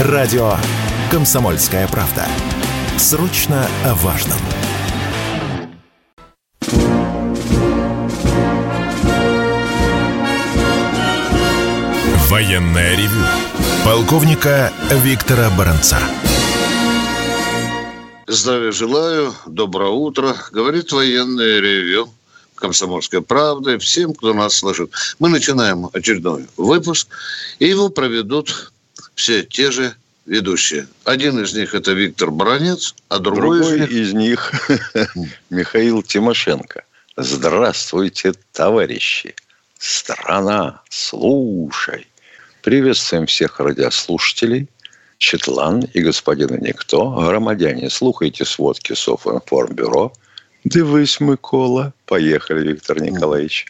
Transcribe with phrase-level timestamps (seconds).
[0.00, 0.56] Радио
[1.08, 2.26] «Комсомольская правда».
[2.98, 4.38] Срочно о важном.
[12.28, 13.24] Военное ревю
[13.84, 16.00] полковника Виктора Баранца.
[18.26, 20.34] Здравия желаю, доброе утро.
[20.50, 22.12] Говорит военное ревю
[22.56, 23.78] «Комсомольской правды».
[23.78, 24.90] Всем, кто нас слышит.
[25.20, 27.06] Мы начинаем очередной выпуск,
[27.60, 28.72] и его проведут
[29.14, 29.94] все те же
[30.26, 30.86] ведущие.
[31.04, 34.52] Один из них это Виктор Баранец, а другой, другой из них,
[35.50, 36.84] Михаил Тимошенко.
[37.16, 39.34] Здравствуйте, товарищи!
[39.78, 42.06] Страна, слушай!
[42.62, 44.68] Приветствуем всех радиослушателей,
[45.18, 47.10] Четлан и господина Никто.
[47.10, 50.12] Громадяне, слухайте сводки Софинформбюро.
[50.64, 51.92] Дивись, Микола.
[52.06, 53.66] Поехали, Виктор Николаевич.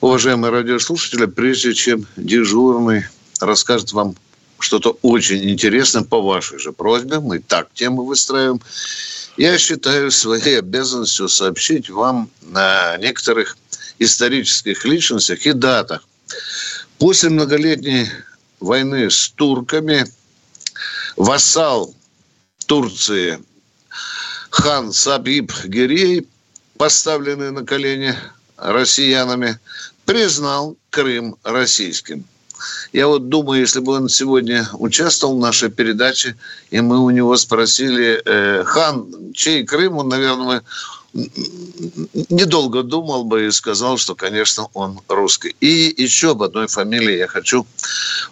[0.00, 3.04] Уважаемые радиослушатели, прежде чем дежурный
[3.40, 4.16] расскажет вам
[4.58, 8.60] что-то очень интересное по вашей же просьбе, мы так темы выстраиваем,
[9.36, 13.56] я считаю своей обязанностью сообщить вам на некоторых
[13.98, 16.02] исторических личностях и датах,
[16.98, 18.10] После многолетней
[18.60, 20.04] войны с турками
[21.16, 21.94] вассал
[22.66, 23.42] Турции
[24.50, 26.28] хан Сабиб Гирей,
[26.76, 28.14] поставленный на колени
[28.56, 29.58] россиянами,
[30.04, 32.26] признал Крым российским.
[32.92, 36.36] Я вот думаю, если бы он сегодня участвовал в нашей передаче,
[36.70, 40.62] и мы у него спросили, э, хан, чей Крым, он, наверное,
[42.28, 45.56] недолго думал бы и сказал, что, конечно, он русский.
[45.60, 47.66] И еще об одной фамилии я хочу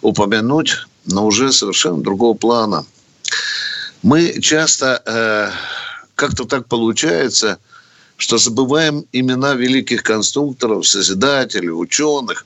[0.01, 2.85] упомянуть, но уже совершенно другого плана.
[4.01, 5.51] Мы часто, э,
[6.15, 7.59] как-то так получается,
[8.15, 12.45] что забываем имена великих конструкторов, созидателей, ученых.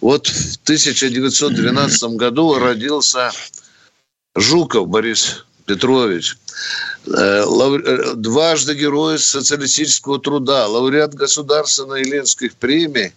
[0.00, 3.30] Вот в 1912 году родился
[4.34, 6.36] Жуков Борис Петрович.
[7.06, 13.12] Э, э, дважды герой социалистического труда, лауреат государственной и ленских премий.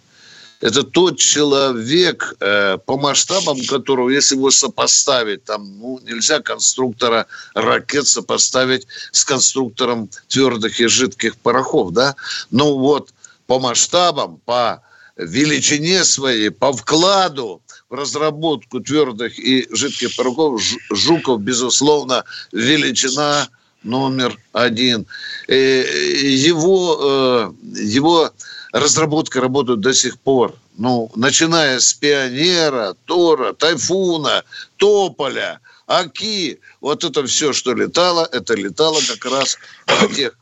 [0.60, 8.06] Это тот человек, э, по масштабам которого, если его сопоставить, там, ну, нельзя конструктора ракет
[8.06, 12.14] сопоставить с конструктором твердых и жидких порохов, да?
[12.50, 13.10] Ну вот
[13.46, 14.82] по масштабам, по
[15.20, 23.48] величине своей, по вкладу в разработку твердых и жидких порохов Жуков, безусловно, величина
[23.82, 25.06] номер один.
[25.48, 28.30] Э, его, э, его
[28.72, 30.54] разработка работает до сих пор.
[30.76, 34.44] Ну, начиная с Пионера, Тора, Тайфуна,
[34.76, 36.60] Тополя, Аки.
[36.80, 40.38] Вот это все, что летало, это летало как раз на тех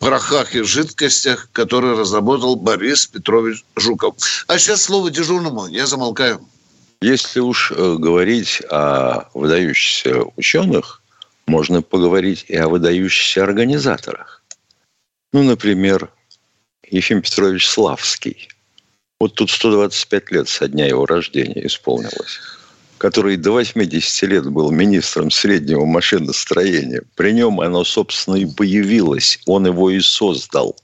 [0.00, 4.14] порохах и жидкостях, которые разработал Борис Петрович Жуков.
[4.48, 5.68] А сейчас слово дежурному.
[5.68, 6.40] Я замолкаю.
[7.02, 11.02] Если уж э, говорить о выдающихся ученых,
[11.46, 14.42] можно поговорить и о выдающихся организаторах.
[15.32, 16.10] Ну, например,
[16.90, 18.48] Ефим Петрович Славский.
[19.20, 22.40] Вот тут 125 лет со дня его рождения исполнилось
[23.00, 27.02] который до 80 лет был министром среднего машиностроения.
[27.16, 29.40] При нем оно, собственно, и появилось.
[29.46, 30.76] Он его и создал.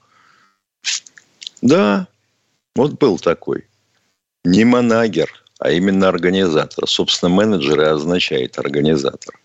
[1.61, 2.09] Да,
[2.75, 3.67] вот был такой.
[4.45, 5.29] Не манагер,
[5.59, 6.89] а именно организатор.
[6.89, 9.39] Собственно, менеджер и означает организатор.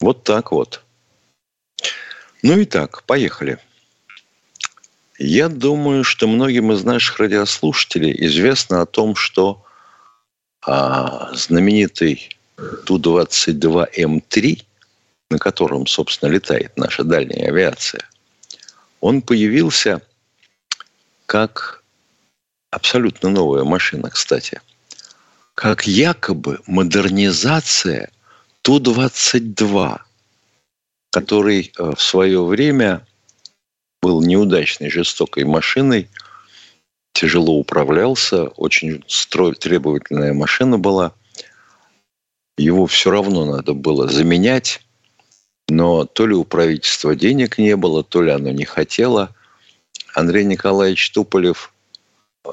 [0.00, 0.82] Вот так вот.
[2.42, 3.58] Ну и так, поехали.
[5.18, 9.63] Я думаю, что многим из наших радиослушателей известно о том, что
[10.66, 12.36] а, знаменитый
[12.86, 14.62] Ту-22М3,
[15.30, 18.08] на котором, собственно, летает наша дальняя авиация,
[19.00, 20.00] он появился
[21.26, 21.82] как
[22.70, 24.60] абсолютно новая машина, кстати,
[25.54, 28.10] как якобы модернизация
[28.62, 30.00] Ту-22,
[31.10, 33.06] который э, в свое время
[34.02, 36.08] был неудачной, жестокой машиной,
[37.14, 41.12] тяжело управлялся, очень строй, требовательная машина была.
[42.58, 44.80] Его все равно надо было заменять,
[45.68, 49.34] но то ли у правительства денег не было, то ли оно не хотело.
[50.14, 51.72] Андрей Николаевич Туполев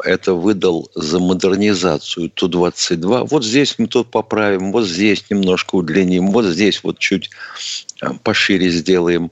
[0.03, 3.27] это выдал за модернизацию Ту-22.
[3.29, 7.29] Вот здесь мы тут поправим, вот здесь немножко удлиним, вот здесь вот чуть
[7.99, 9.31] а, пошире сделаем.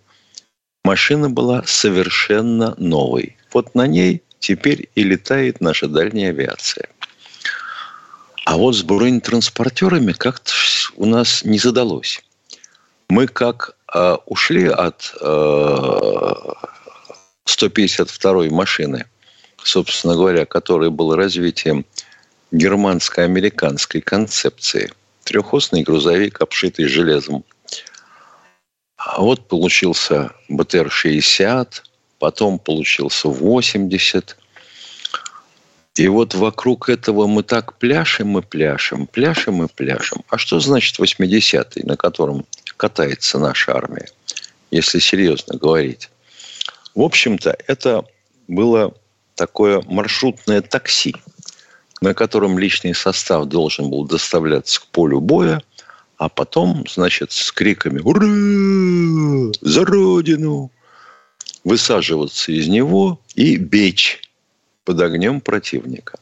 [0.83, 3.38] Машина была совершенно новой.
[3.54, 6.88] Вот на ней теперь и летает наша дальняя авиация.
[8.45, 10.51] А вот с бронетранспортерами как-то
[10.95, 12.24] у нас не задалось.
[13.09, 15.25] Мы как э, ушли от э,
[17.45, 19.06] 152-й машины–
[19.63, 21.85] собственно говоря, который был развитием
[22.51, 24.92] германско-американской концепции
[25.24, 27.44] Трехосный грузовик, обшитый железом.
[28.97, 31.68] А вот получился БТР-60,
[32.19, 34.38] потом получился 80.
[35.95, 40.24] И вот вокруг этого мы так пляшем и пляшем, пляшем и пляшем.
[40.30, 42.45] А что значит 80-й, на котором
[42.77, 44.07] катается наша армия,
[44.71, 46.10] если серьезно говорить?
[46.95, 48.06] В общем-то, это
[48.48, 48.94] было
[49.36, 51.16] такое маршрутное такси,
[52.01, 55.62] на котором личный состав должен был доставляться к полю боя,
[56.18, 59.54] а потом, значит, с криками «Ура!
[59.62, 60.71] За Родину!»
[61.63, 64.21] Высаживаться из него и бечь
[64.85, 66.19] под огнем противника.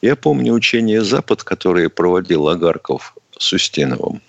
[0.00, 4.20] Я помню учение «Запад», которое проводил Агарков с Устиновым.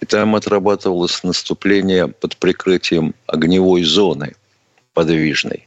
[0.00, 4.34] И там отрабатывалось наступление под прикрытием огневой зоны
[4.94, 5.66] подвижной.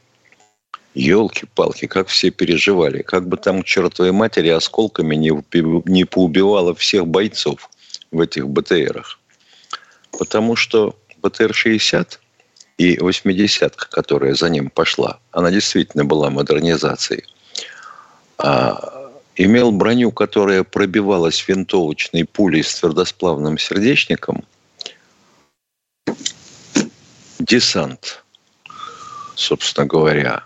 [0.96, 3.04] Елки-палки, как все переживали.
[3.04, 5.32] Как бы там к чертовой матери осколками не,
[5.86, 7.70] не поубивало всех бойцов
[8.12, 9.20] в этих БТРах.
[10.12, 12.18] Потому что БТР-60
[12.80, 17.26] и 80-ка, которая за ним пошла, она действительно была модернизацией,
[18.38, 24.46] а, имел броню, которая пробивалась винтовочной пулей с твердосплавным сердечником,
[27.38, 28.24] десант,
[29.36, 30.46] собственно говоря,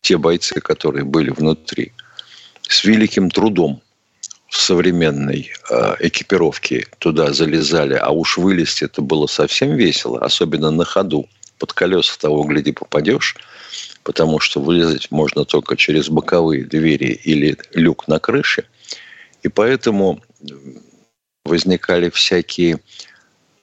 [0.00, 1.92] те бойцы, которые были внутри,
[2.68, 3.82] с великим трудом
[4.48, 10.84] в современной э, экипировке туда залезали, а уж вылезти это было совсем весело, особенно на
[10.84, 11.28] ходу.
[11.58, 13.36] Под колеса того, гляди, попадешь,
[14.02, 18.64] потому что вылезать можно только через боковые двери или люк на крыше.
[19.42, 20.22] И поэтому
[21.44, 22.80] возникали всякие,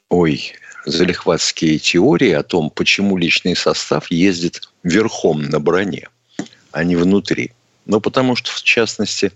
[0.09, 0.53] ой,
[0.85, 6.09] залихватские теории о том, почему личный состав ездит верхом на броне,
[6.71, 7.51] а не внутри.
[7.85, 9.31] Ну, потому что, в частности,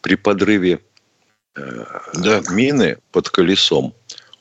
[0.00, 0.80] при подрыве
[1.58, 1.84] Э,
[2.14, 3.94] да, мины под колесом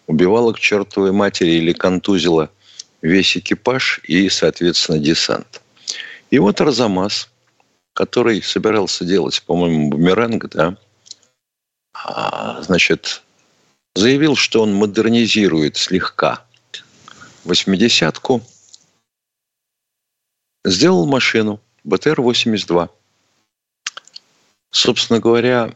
[0.06, 2.52] убивала к чертовой матери или контузила
[3.02, 5.62] весь экипаж и, соответственно, десант.
[6.30, 7.30] И вот Арзамас,
[7.94, 10.78] который собирался делать, по-моему, бумеранг, да,
[11.94, 13.24] а, значит,
[13.96, 16.46] заявил, что он модернизирует слегка
[17.44, 18.44] восьмидесятку,
[20.66, 22.90] сделал машину БТР-82.
[24.70, 25.74] Собственно говоря,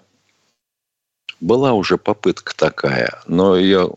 [1.39, 3.95] была уже попытка такая, но ее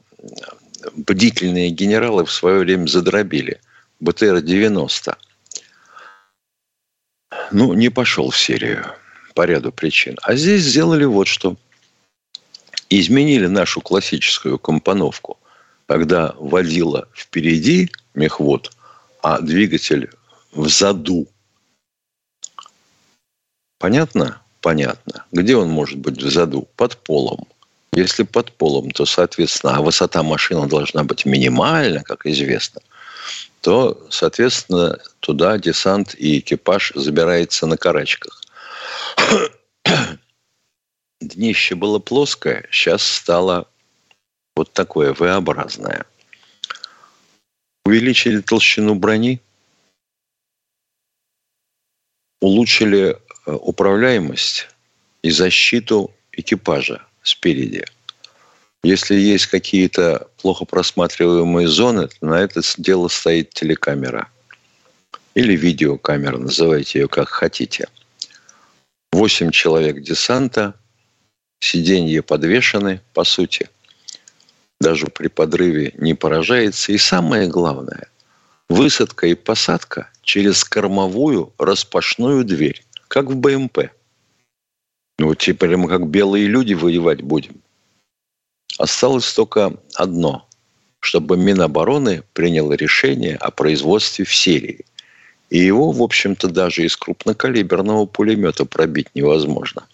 [0.94, 3.60] бдительные генералы в свое время задробили.
[4.00, 5.16] БТР-90.
[7.52, 8.86] Ну, не пошел в серию
[9.34, 10.16] по ряду причин.
[10.22, 11.56] А здесь сделали вот что.
[12.90, 15.38] Изменили нашу классическую компоновку,
[15.86, 18.72] когда водила впереди мехвод,
[19.22, 20.10] а двигатель
[20.52, 21.26] в заду.
[23.78, 24.44] Понятно?
[24.64, 25.26] понятно.
[25.30, 26.66] Где он может быть в заду?
[26.76, 27.46] Под полом.
[27.94, 32.80] Если под полом, то, соответственно, а высота машины должна быть минимальна, как известно,
[33.60, 38.42] то, соответственно, туда десант и экипаж забирается на карачках.
[41.20, 43.68] Днище было плоское, сейчас стало
[44.56, 46.04] вот такое V-образное.
[47.84, 49.40] Увеличили толщину брони,
[52.40, 54.68] улучшили Э, управляемость
[55.22, 57.84] и защиту экипажа спереди.
[58.84, 64.28] Если есть какие-то плохо просматриваемые зоны, то на это дело стоит телекамера.
[65.34, 67.88] Или видеокамера, называйте ее как хотите.
[69.10, 70.74] Восемь человек десанта,
[71.60, 73.68] сиденья подвешены, по сути.
[74.80, 76.92] Даже при подрыве не поражается.
[76.92, 78.08] И самое главное,
[78.68, 83.90] высадка и посадка через кормовую распашную дверь как в БМП.
[85.18, 87.60] Ну, теперь мы как белые люди воевать будем.
[88.78, 90.48] Осталось только одно,
[91.00, 94.84] чтобы Минобороны приняло решение о производстве в серии.
[95.50, 99.86] И его, в общем-то, даже из крупнокалиберного пулемета пробить невозможно.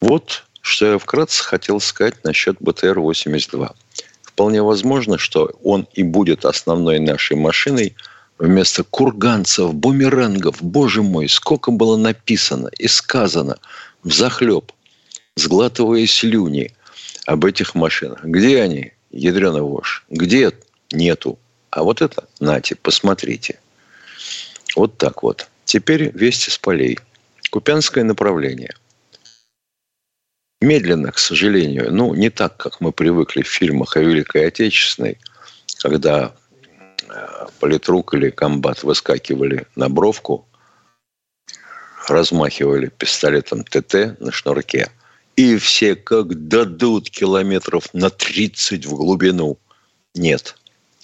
[0.00, 3.72] Вот что я вкратце хотел сказать насчет БТР-82.
[4.22, 7.94] Вполне возможно, что он и будет основной нашей машиной–
[8.38, 10.62] вместо курганцев, бумерангов.
[10.62, 13.58] Боже мой, сколько было написано и сказано
[14.02, 14.72] в захлеб,
[15.36, 16.72] сглатывая слюни
[17.26, 18.24] об этих машинах.
[18.24, 20.04] Где они, ядрена вошь?
[20.08, 20.52] Где?
[20.92, 21.38] Нету.
[21.70, 23.60] А вот это, нате, посмотрите.
[24.74, 25.48] Вот так вот.
[25.64, 26.98] Теперь вести с полей.
[27.50, 28.74] Купянское направление.
[30.60, 35.18] Медленно, к сожалению, ну, не так, как мы привыкли в фильмах о Великой Отечественной,
[35.80, 36.34] когда
[37.60, 40.47] политрук или комбат выскакивали на бровку,
[42.10, 44.90] размахивали пистолетом ТТ на шнурке
[45.36, 49.56] и все как дадут километров на 30 в глубину.
[50.14, 50.56] Нет,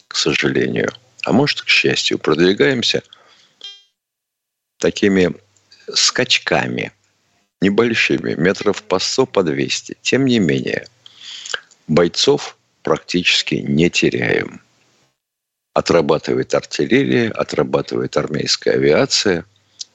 [0.09, 0.91] к сожалению.
[1.25, 3.03] А может, к счастью, продвигаемся
[4.79, 5.35] такими
[5.93, 6.93] скачками
[7.61, 9.97] небольшими, метров по 100, по 200.
[10.03, 10.87] Тем не менее,
[11.87, 14.61] бойцов практически не теряем.
[15.73, 19.45] Отрабатывает артиллерия, отрабатывает армейская авиация,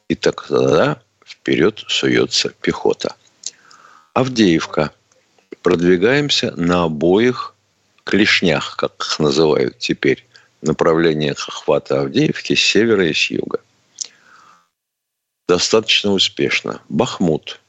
[0.10, 3.16] и тогда вперед суется пехота.
[4.13, 4.92] Авдеевка.
[5.62, 7.54] Продвигаемся на обоих
[8.04, 10.25] клешнях, как их называют теперь,
[10.62, 13.62] направлениях охвата Авдеевки с севера и с юга.
[15.48, 16.82] Достаточно успешно.
[16.89, 17.60] Бахмут.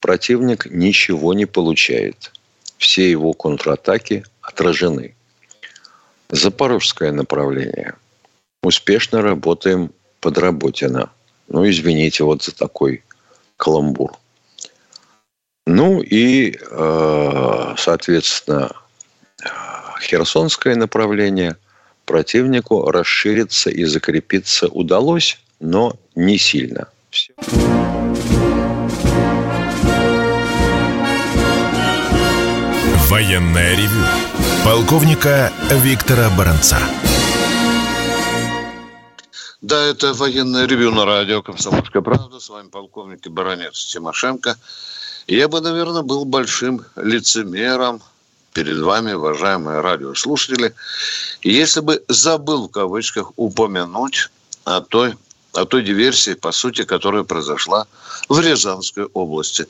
[0.00, 2.32] Противник ничего не получает.
[2.76, 5.16] Все его контратаки отражены.
[6.28, 7.94] Запорожское направление.
[8.62, 11.10] Успешно работаем под Работино.
[11.48, 13.02] Ну, извините вот за такой
[13.56, 14.12] каламбур.
[15.66, 18.70] Ну и, э, соответственно,
[20.00, 21.56] Херсонское направление
[22.04, 26.88] противнику расшириться и закрепиться удалось, но не сильно.
[27.10, 27.32] Все.
[33.08, 34.04] Военная ревю.
[34.64, 35.50] Полковника
[35.82, 36.78] Виктора Баранца.
[39.60, 42.38] Да, это военное ревю на радио «Комсомольская правда».
[42.38, 44.56] С вами полковник и баронец Тимошенко.
[45.26, 48.00] Я бы, наверное, был большим лицемером
[48.52, 50.74] перед вами, уважаемые радиослушатели,
[51.42, 54.30] если бы забыл в кавычках упомянуть
[54.64, 55.14] о той
[55.54, 57.88] о той диверсии, по сути, которая произошла
[58.28, 59.66] в Рязанской области.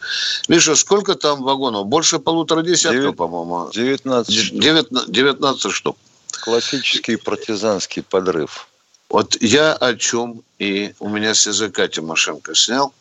[0.48, 1.86] Миша, сколько там вагонов?
[1.86, 3.70] Больше полутора десятков, по-моему.
[3.72, 4.52] 19.
[4.52, 5.96] 19, 19 штук.
[6.42, 8.67] Классический партизанский подрыв.
[9.08, 12.92] Вот я о чем и у меня с языка Тимошенко снял.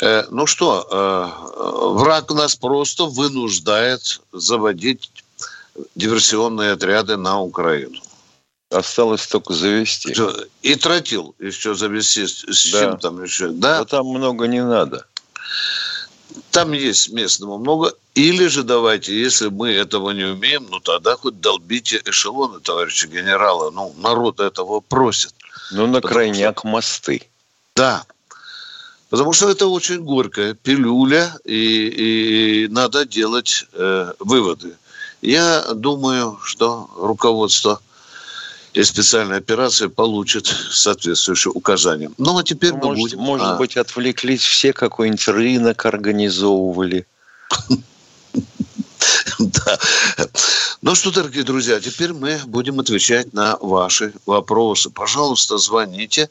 [0.00, 5.10] Э, ну что, э, враг нас просто вынуждает заводить
[5.94, 7.98] диверсионные отряды на Украину.
[8.70, 10.14] Осталось только завести.
[10.62, 12.26] И тротил еще завести.
[12.26, 12.80] С да.
[12.80, 13.48] чем там еще?
[13.48, 13.78] Да?
[13.78, 15.06] Но там много не надо.
[16.50, 17.94] Там есть местного много.
[18.14, 23.70] Или же давайте, если мы этого не умеем, ну тогда хоть долбите эшелоны, товарищи генералы.
[23.70, 25.34] Ну, народ этого просит.
[25.70, 26.68] Ну, на крайняк что...
[26.68, 27.22] мосты.
[27.74, 28.04] Да.
[29.08, 34.76] Потому что это очень горькая пилюля, и, и надо делать э, выводы.
[35.20, 37.80] Я думаю, что руководство–
[38.74, 42.10] и специальная операция получит соответствующее указание.
[42.18, 43.18] Ну, а теперь мы может, будем...
[43.18, 43.56] Может а...
[43.56, 47.06] быть, отвлеклись все, какой-нибудь рынок организовывали.
[49.38, 49.78] Да.
[50.82, 54.90] Ну что, дорогие друзья, теперь мы будем отвечать на ваши вопросы.
[54.90, 56.30] Пожалуйста, звоните.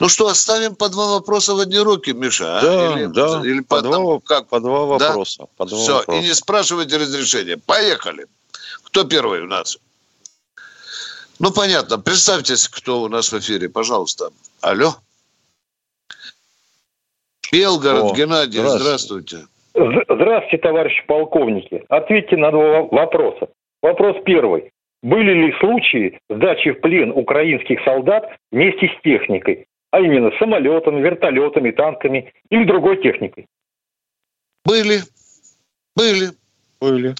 [0.00, 2.58] Ну что, оставим по два вопроса в одни руки, Миша?
[2.58, 2.62] А?
[2.62, 3.42] Да, или, да.
[3.44, 4.48] Или по, по, два, как?
[4.48, 5.40] по два вопроса.
[5.40, 5.46] Да?
[5.56, 6.20] По два Все, вопроса.
[6.20, 7.58] и не спрашивайте разрешения.
[7.58, 8.26] Поехали.
[8.84, 9.78] Кто первый у нас?
[11.40, 11.98] Ну, понятно.
[11.98, 14.30] Представьтесь, кто у нас в эфире, пожалуйста.
[14.60, 14.94] Алло.
[17.52, 19.46] Белгород, О, Геннадий, здравствуйте.
[19.74, 21.84] Здравствуйте, товарищи полковники.
[21.88, 23.48] Ответьте на два вопроса.
[23.82, 24.70] Вопрос первый.
[25.02, 29.66] Были ли случаи сдачи в плен украинских солдат вместе с техникой?
[29.90, 33.46] А именно самолетами, вертолетами, танками или другой техникой?
[34.64, 35.00] Были.
[35.94, 36.30] Были.
[36.80, 37.14] Были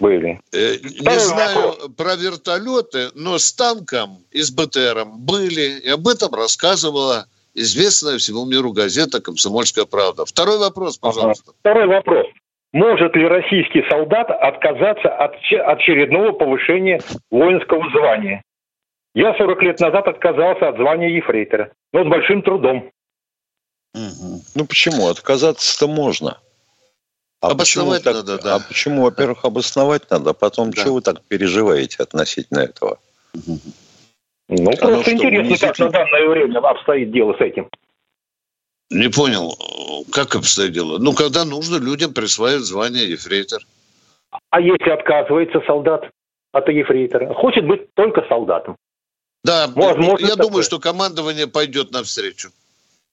[0.00, 0.40] были.
[0.52, 5.80] Э, не знаю про вертолеты, но с танком и с БТРом были.
[5.80, 10.24] И об этом рассказывала известная всему миру газета «Комсомольская правда».
[10.24, 11.50] Второй вопрос, пожалуйста.
[11.50, 11.56] Ага.
[11.60, 12.26] Второй вопрос.
[12.72, 17.00] Может ли российский солдат отказаться от очередного повышения
[17.30, 18.42] воинского звания?
[19.14, 22.90] Я 40 лет назад отказался от звания ефрейтора, но с большим трудом.
[23.94, 24.42] Угу.
[24.54, 25.08] Ну почему?
[25.08, 26.38] Отказаться-то можно.
[27.40, 28.54] А обосновать почему надо, да.
[28.56, 30.80] А почему, во-первых, обосновать надо, а потом, да.
[30.80, 32.98] что вы так переживаете относительно этого?
[33.34, 37.68] Ну, просто Оно интересно, что, как на данное время обстоит дело с этим.
[38.90, 39.54] Не понял,
[40.10, 40.98] как обстоит дело?
[40.98, 43.60] Ну, когда нужно людям присваивать звание ефрейтор.
[44.50, 46.10] А если отказывается солдат
[46.52, 47.32] от ефрейтора?
[47.34, 48.76] Хочет быть только солдатом.
[49.44, 50.46] Да, Возможно, я такое.
[50.46, 52.50] думаю, что командование пойдет навстречу.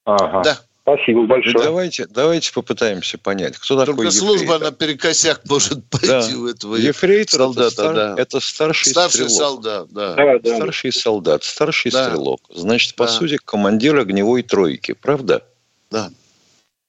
[0.05, 0.41] Ага.
[0.43, 0.57] Да.
[0.85, 1.63] Спасибо большое.
[1.63, 4.71] давайте, давайте попытаемся понять, кто Только такой служба ефрейтор.
[4.71, 6.37] наперекосяк может пойти да.
[6.37, 7.65] в этого ефрейтор солдата.
[7.65, 7.95] Это, стар...
[7.95, 8.15] да.
[8.21, 9.31] это старший, старший стрелок.
[9.31, 10.13] солдат, да.
[10.13, 10.55] да, да.
[10.57, 12.05] Старший солдат, старший да.
[12.05, 12.41] стрелок.
[12.53, 13.11] Значит, по да.
[13.11, 15.43] сути, командир огневой тройки, правда?
[15.89, 16.11] Да.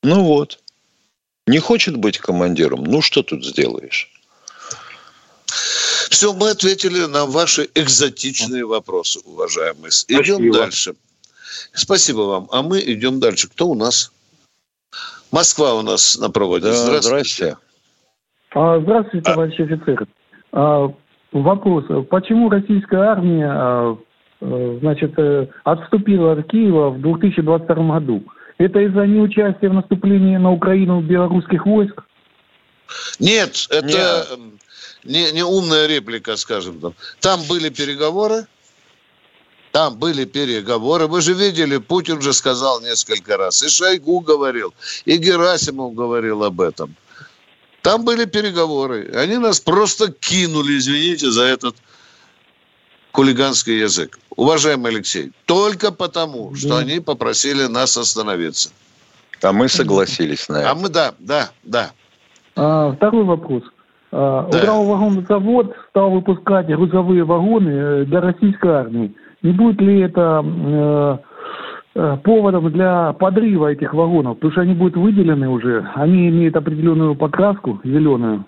[0.02, 0.58] Ну вот.
[1.46, 4.12] Не хочет быть командиром, ну что тут сделаешь?
[6.10, 9.90] Все, мы ответили на ваши экзотичные вопросы, уважаемые.
[10.08, 10.54] Идем Спасибо.
[10.54, 10.94] дальше.
[11.72, 12.48] Спасибо вам.
[12.50, 13.48] А мы идем дальше.
[13.48, 14.12] Кто у нас?
[15.32, 16.66] Москва у нас на проводе.
[16.66, 17.56] Да, здравствуйте.
[18.54, 20.06] А, Здравствуйте, товарищ офицер.
[20.52, 20.88] А,
[21.32, 21.84] Вопрос.
[22.08, 23.98] Почему российская армия а,
[24.40, 28.22] э, значит, э, отступила от Киева в 2022 году?
[28.58, 32.02] Это из-за неучастия в наступлении на Украину белорусских войск?
[33.18, 34.26] Нет, это
[35.04, 36.94] Не, не умная реплика, скажем там.
[37.20, 38.46] Там были переговоры,
[39.76, 41.06] там были переговоры.
[41.06, 43.62] Вы же видели, Путин же сказал несколько раз.
[43.62, 44.73] И Шойгу говорил,
[45.04, 46.95] и Герасимов говорил об этом.
[47.83, 49.12] Там были переговоры.
[49.14, 51.76] Они нас просто кинули, извините за этот
[53.12, 54.18] хулиганский язык.
[54.35, 56.78] Уважаемый Алексей, только потому, что Да.
[56.78, 58.71] они попросили нас остановиться.
[59.42, 60.75] А мы согласились на А это.
[60.75, 61.90] мы, да, да, да.
[62.54, 63.62] А, Второй вопрос.
[64.11, 64.59] А, Да.
[64.59, 69.12] Уралвагонзавод стал выпускать грузовые вагоны э, для российской армии.
[69.46, 71.18] Не будет ли это э,
[71.94, 74.36] э, поводом для подрыва этих вагонов?
[74.38, 75.88] Потому что они будут выделены уже.
[75.94, 78.44] Они имеют определенную покраску зеленую,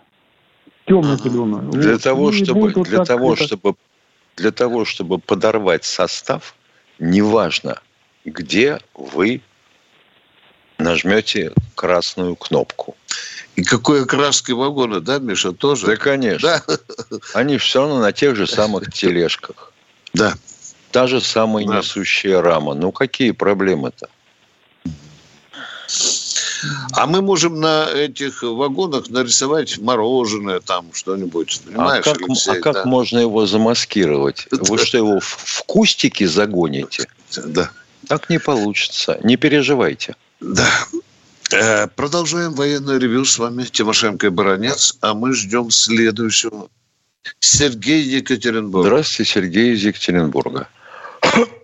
[0.89, 1.71] темно-зеленую.
[1.71, 2.03] Для Вот.
[2.03, 3.75] того, И чтобы, вот для того, это- чтобы,
[4.37, 6.57] для того, чтобы подорвать состав,
[6.99, 7.79] неважно,
[8.25, 9.41] где вы
[10.79, 12.97] нажмете красную кнопку.
[13.55, 15.87] И какой окраски вагона, да, Миша, тоже?
[15.87, 16.61] Да, конечно.
[16.67, 16.77] Да,
[17.35, 19.73] Они все равно на тех же самых тележках.
[20.13, 20.33] да.
[20.91, 21.79] Та же самая Да.
[21.79, 22.75] несущая рама.
[22.75, 24.09] Ну, какие проблемы-то?
[26.93, 31.61] А мы можем на этих вагонах нарисовать мороженое, там что-нибудь.
[31.65, 32.51] А Понимаешь, как, Алексей?
[32.59, 32.85] а как да.
[32.85, 34.47] можно его замаскировать?
[34.51, 37.07] Вы что, его в, в кустики загоните?
[37.47, 37.71] Да.
[38.09, 39.19] Так не получится.
[39.23, 40.17] Не переживайте.
[40.41, 40.69] Да.
[41.53, 46.69] Э, Продолжаем военное ревю с вами, Тимошенко и Баранец, а мы ждем следующего.
[47.41, 48.87] Сергей Екатеринбург.
[48.87, 50.69] Здравствуйте, Сергей из Екатеринбурга.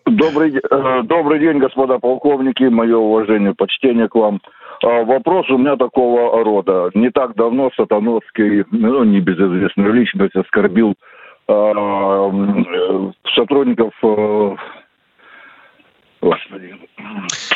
[0.07, 2.65] Добрый, э, добрый день, господа полковники.
[2.65, 4.41] Мое уважение, почтение к вам.
[4.83, 6.91] А, Вопрос у меня такого рода.
[6.95, 10.95] Не так давно Сатановский, ну, небезызвестную личность, оскорбил
[11.49, 13.93] а, э, сотрудников...
[14.03, 14.57] э,
[16.21, 16.75] Господи.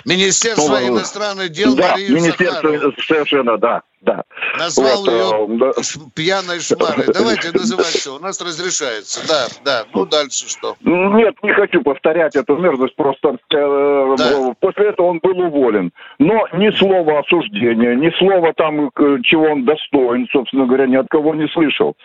[0.04, 4.22] Министерство иностранных дел да, Марию Министерство, Захарову совершенно, да, да.
[4.58, 5.82] назвал Вот, ее э, да.
[6.14, 7.06] пьяной шмарой.
[7.12, 8.16] Давайте называть все.
[8.16, 9.20] У нас разрешается.
[9.28, 9.84] Да, да.
[9.94, 10.76] Ну, дальше что?
[10.80, 14.54] Нет, не хочу повторять эту мерзость, просто э, Да.
[14.60, 15.92] после этого он был уволен.
[16.18, 21.06] Но ни слова осуждения, ни слова там, э, чего он достоин, собственно говоря, ни от
[21.08, 21.96] кого не слышал.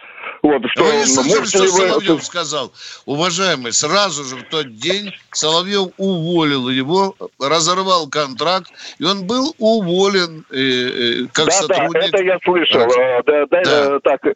[0.42, 2.72] Вот, что, Вы не слышали, что вы Соловьев это- сказал?
[3.06, 10.46] Уважаемый, сразу же в тот день Соловьев уволил его, разорвал контракт, и он был уволен
[10.52, 11.83] э, э, как да, сотрудник.
[11.83, 12.82] да, это я слышал.
[12.82, 13.96] Э, Да, да, Да.
[13.96, 14.34] э, так, э,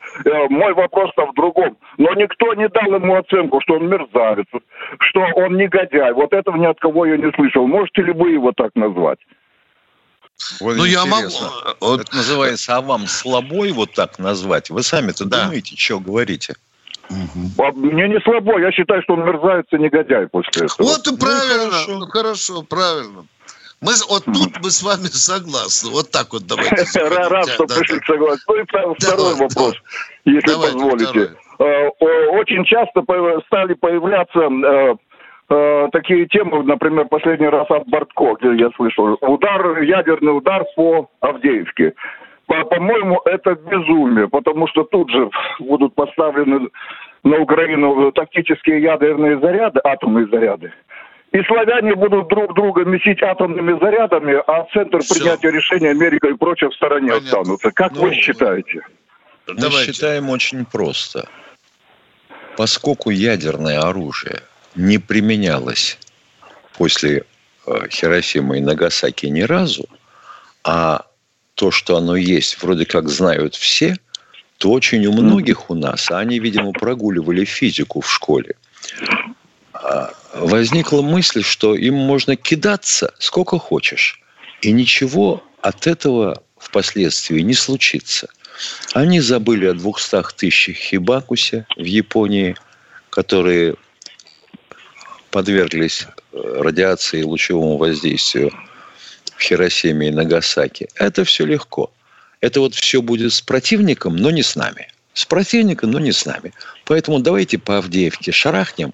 [0.50, 1.78] мой вопрос-то в другом.
[1.98, 4.48] Но никто не дал ему оценку, что он мерзавец,
[5.00, 6.14] что он негодяй.
[6.14, 7.68] Вот этого ни от кого я не слышал.
[7.68, 9.20] Можете ли вы его так назвать?
[10.62, 11.30] Ну, я могу.
[11.82, 14.70] Вот, Это называется, а вам слабой вот так назвать?
[14.70, 15.46] Вы сами-то Да.
[15.46, 16.54] думаете, что говорите?
[17.10, 20.88] А Мне не слабо, я считаю, что он мерзавец и негодяй после этого.
[20.88, 21.72] вот и правильно.
[21.72, 21.92] хорошо.
[22.00, 23.26] Ну, хорошо, правильно.
[23.82, 25.92] Мы, вот тут мы с вами согласны.
[25.92, 26.76] Вот так вот давайте.
[27.30, 28.42] Рад, что пришли согласен.
[28.48, 29.76] Ну и втор- второй вопрос,
[30.26, 31.36] если позволите.
[31.60, 31.88] Э,
[32.40, 33.04] Очень часто
[33.48, 34.96] стали появляться э,
[35.50, 41.10] э, такие темы, например, последний раз от Бортко, где я слышал, удар, ядерный удар по
[41.22, 41.94] Авдеевке.
[42.48, 46.70] По- По-моему, это безумие, потому что тут же будут поставлены
[47.24, 50.72] на Украину тактические ядерные заряды, атомные заряды.
[51.34, 55.16] И славяне будут друг друга месить атомными зарядами, а центр Всё.
[55.16, 57.40] принятия решения Америка и прочее в стороне Понятно.
[57.40, 57.72] останутся.
[57.72, 58.82] Как Ну, вы считаете?
[59.48, 59.92] Мы Давайте.
[59.94, 61.28] считаем очень просто.
[62.56, 64.42] Поскольку ядерное оружие
[64.76, 66.00] не применялось
[66.78, 67.24] после
[67.68, 69.86] э, Хиросимы и Нагасаки ни разу,
[70.64, 71.06] а
[71.56, 73.96] то, что оно есть, вроде как знают все,
[74.58, 78.56] то очень у многих у нас, а они, видимо, прогуливали физику в школе,
[79.74, 84.22] а, возникла мысль, что им можно кидаться сколько хочешь,
[84.62, 88.28] и ничего от этого впоследствии не случится.
[88.94, 92.56] Они забыли о 200 тысячах хибакусе в Японии,
[93.10, 93.76] которые
[95.30, 98.52] подверглись э, радиации и лучевому воздействию
[99.36, 100.88] в Хиросиме и Нагасаки.
[100.96, 101.92] Это все легко.
[102.42, 104.88] Это вот все будет с противником, но не с нами.
[105.14, 106.54] С противником, но не с нами.
[106.86, 108.94] Поэтому давайте по Авдеевке шарахнем.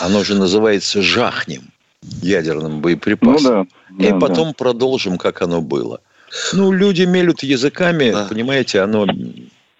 [0.00, 1.62] Оно же называется жахнем
[2.22, 3.68] ядерным Ну боеприпасом.
[3.98, 4.04] да.
[4.06, 6.00] И да, потом продолжим, как оно было.
[6.52, 8.26] Ну, люди мелют языками, Да.
[8.28, 9.06] понимаете, оно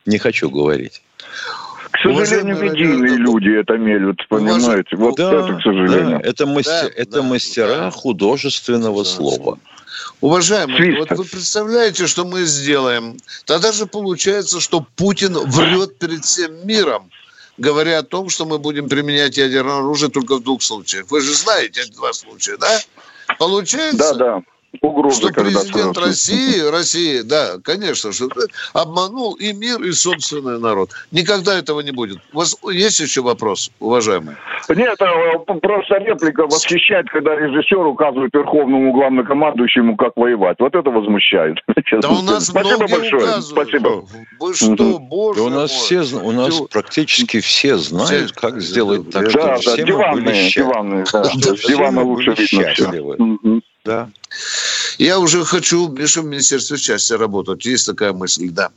[0.07, 1.03] не хочу говорить.
[1.91, 4.97] К сожалению, Уважаемые медийные радио- люди это мелют, понимаете?
[4.97, 6.21] Вот Да, это, к сожалению.
[6.23, 7.91] да, это, мастер- Да, это да, мастера да.
[7.91, 9.59] художественного Да, слова.
[10.21, 11.09] Уважаемые, Свистов.
[11.11, 13.17] вот вы представляете, что мы сделаем?
[13.45, 17.11] Тогда же получается, что Путин врет перед всем миром,
[17.63, 21.07] говоря о том, что мы будем применять ядерное оружие только в двух случаях.
[21.11, 22.81] Вы же знаете эти два случая, да?
[23.39, 24.43] Получается, Да, да.
[24.81, 25.99] Угрозы, что когда президент.
[25.99, 28.29] России, России, да, конечно, что
[28.73, 30.91] обманул и мир, и собственный народ.
[31.11, 32.19] Никогда этого не будет.
[32.33, 34.35] У вас есть еще вопрос, уважаемый?
[34.71, 40.57] Нет, а, п- просто реплика восхищает, когда режиссер указывает верховному главнокомандующему, как воевать.
[40.59, 41.59] Вот это возмущает.
[42.01, 43.23] Да у нас Спасибо большое.
[43.23, 43.45] указывают.
[43.45, 44.05] Спасибо.
[44.41, 46.03] Вы что, боже Да у нас мой.
[46.03, 49.71] все, у нас Дю- практически все знают, Все- как сделать так, Да, чтобы Да, все
[49.71, 50.73] мы были диванные, счастливы.
[50.73, 51.05] диванные.
[51.13, 51.23] да.
[51.69, 53.62] Дивана мы лучше видно все.
[53.85, 54.11] Да.
[54.99, 57.65] Я уже хочу, Миша, в Министерстве счастья работать.
[57.65, 58.71] Есть такая мысль, да.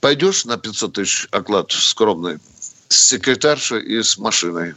[0.00, 2.38] Пойдешь на 500 тысяч оклад скромный
[2.88, 4.74] с секретаршей и с машиной.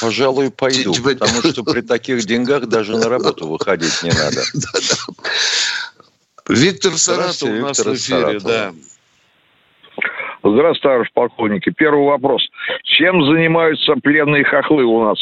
[0.00, 4.42] Пожалуй, пойду, Типа- потому что при таких деньгах даже на работу выходить не надо.
[6.48, 8.74] Виктор Саратов Здравствуйте, у нас Виктор в эфире, да.
[10.42, 11.70] Здравствуйте, товарищ полковники.
[11.70, 12.42] Первый вопрос.
[12.82, 15.18] Чем занимаются пленные хохлы у нас?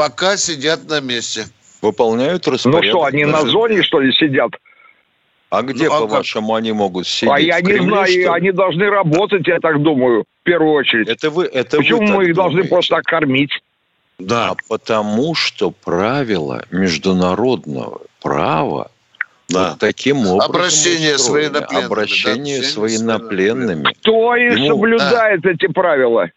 [0.00, 1.44] Пока сидят на месте.
[1.82, 2.84] Выполняют Ну распорядок.
[2.88, 4.50] что, они на зоне, что ли, сидят?
[5.50, 7.30] А где, Ну, а по-вашему, они могут сидеть?
[7.34, 11.06] а я не Кремле, знаю, что они должны работать, я так думаю, в первую очередь.
[11.06, 12.68] Это вы, это Почему вы мы их должны думаете?
[12.70, 13.50] просто так кормить?
[14.18, 14.50] Да.
[14.52, 18.90] А потому что правила международного права
[19.50, 19.70] Да.
[19.70, 23.92] вот таким образом Обращение с военнопленными, да, Обращение обращение с военнопленными.
[24.00, 26.30] Кто их Ему- соблюдает, эти правила?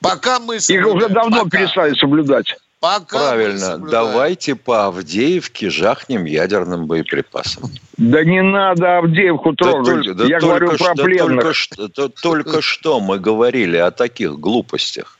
[0.00, 0.96] Пока мы Их соблюдаем.
[0.96, 1.58] уже давно Пока.
[1.58, 2.56] перестали соблюдать.
[2.80, 3.76] Пока Правильно.
[3.76, 7.70] Давайте по Авдеевке жахнем ядерным боеприпасом.
[7.98, 10.04] Да не надо Авдеевку Да трогать.
[10.06, 11.42] только- да я говорю только про что- да пленных.
[11.42, 15.18] Только что, да только что мы говорили о таких глупостях.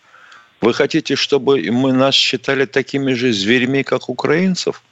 [0.63, 4.83] Вы хотите, чтобы мы нас считали такими же зверями, как украинцев?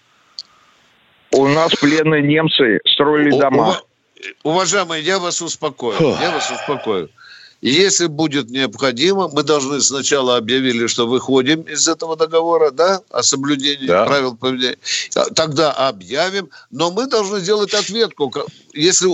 [1.33, 3.57] У нас пленные немцы строили дома.
[3.71, 3.83] ува-
[4.43, 5.95] Уважаемые, я вас успокою.
[6.21, 7.09] Я вас успокою.
[7.61, 13.87] Если будет необходимо, мы должны сначала объявили, что выходим из этого договора, да, о соблюдении
[13.87, 14.05] Да.
[14.05, 14.79] правил поведения.
[15.35, 18.33] Тогда объявим, но мы должны сделать ответку.
[18.75, 19.09] Если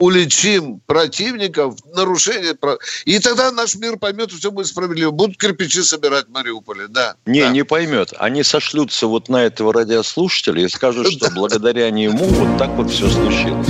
[0.00, 2.78] уличим противников, нарушение прав...
[3.04, 5.12] И тогда наш мир поймет, что все будет справедливо.
[5.12, 7.14] Будут кирпичи собирать в Мариуполе, да.
[7.26, 7.50] Не, да.
[7.50, 8.12] не поймет.
[8.18, 13.08] Они сошлются вот на этого радиослушателя и скажут, что благодаря нему вот так вот все
[13.08, 13.68] случилось.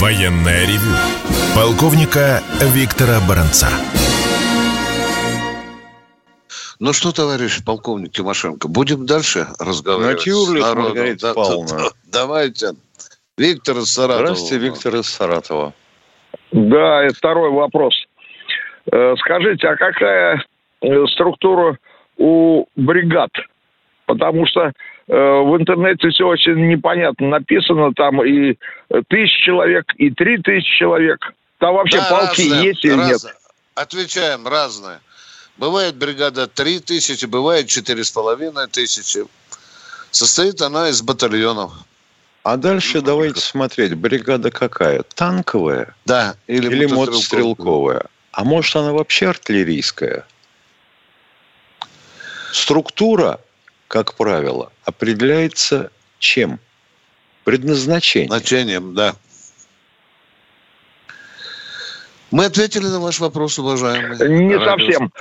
[0.00, 0.92] Военное ревю
[1.54, 3.68] полковника Виктора Баранца.
[6.78, 10.18] Ну что, товарищ полковник Тимошенко, будем дальше разговаривать?
[10.26, 10.84] Натюрлих, с народом?
[10.94, 11.78] Маргарита Да, Павловна.
[11.78, 12.66] да, Давайте.
[13.38, 14.26] Виктор из Саратова.
[14.26, 15.72] Здравствуйте, Виктор из Саратова.
[16.52, 17.94] Да, и второй вопрос.
[18.92, 20.44] Э, Скажите, а какая
[20.82, 21.78] э, структура
[22.18, 23.30] у бригад?
[24.04, 24.72] Потому что
[25.12, 28.56] в интернете все очень непонятно написано, там и
[28.90, 31.18] э, тысяч человек, и три тысячи человек.
[31.58, 33.20] Там вообще Да, полки разное, есть или нет?
[33.74, 35.00] Отвечаем, разное.
[35.56, 39.24] Бывает бригада 3 тысячи, бывает четыре с половиной тысячи.
[40.10, 41.72] Состоит она из батальонов.
[42.42, 45.02] А дальше давайте смотреть, бригада какая?
[45.02, 48.06] Танковая Да, или, или мотострелковая?
[48.32, 50.26] А может она вообще артиллерийская?
[52.52, 53.40] Структура,
[53.88, 56.58] как правило, определяется чем?
[57.44, 58.30] Предназначением.
[58.30, 59.14] Значением, да.
[62.30, 64.16] Мы ответили на ваш вопрос, уважаемый.
[64.28, 65.12] Не Радио- совсем.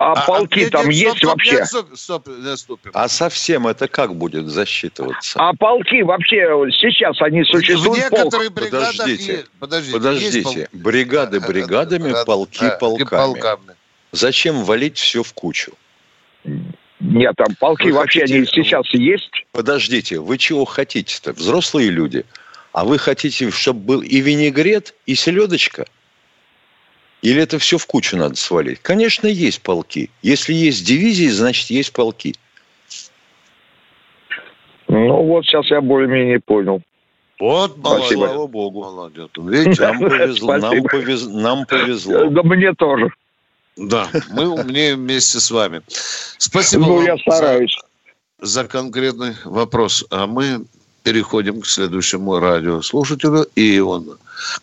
[0.00, 1.50] А, полки нет, там нет, есть стоп, вообще?
[1.56, 2.90] нет, Стоп, стоп, ступим.
[2.94, 5.40] А совсем это как будет засчитываться?
[5.40, 8.08] А полки вообще сейчас они в существуют?
[8.08, 8.22] полк?
[8.22, 13.08] некоторых бригадах Подождите, есть- подождите, есть Подождите, бригады пол- бригадами, Да, полки и полками.
[13.08, 13.74] полками.
[14.12, 15.72] Зачем валить все в кучу?
[17.00, 19.30] Нет, там полки Вы вообще хотите- они сейчас есть?
[19.52, 21.32] Подождите, вы чего хотите-то?
[21.32, 22.24] Взрослые люди.
[22.72, 25.86] А вы хотите, чтобы был и винегрет, и селедочка?
[27.22, 28.80] Или это все в кучу надо свалить?
[28.80, 30.10] Конечно, есть полки.
[30.22, 32.34] Если есть дивизии, значит, есть полки.
[34.88, 36.80] Ну вот сейчас я более-менее понял.
[37.38, 38.06] Вот, молодец.
[38.06, 38.26] Спасибо.
[38.26, 38.80] Слава богу.
[38.82, 39.28] Молодец.
[39.36, 39.82] Видите?
[39.82, 40.52] Нам повезло.
[40.56, 40.88] Нам, Спасибо.
[40.88, 42.30] повез- нам повезло.
[42.30, 43.10] Да мне тоже.
[43.78, 45.80] Да, мы умнеем вместе с вами.
[46.38, 47.78] Спасибо Ну, вам я стараюсь.
[48.40, 50.04] За, за конкретный вопрос.
[50.10, 50.64] А мы
[51.04, 53.46] переходим к следующему радиослушателю.
[53.54, 54.04] И он,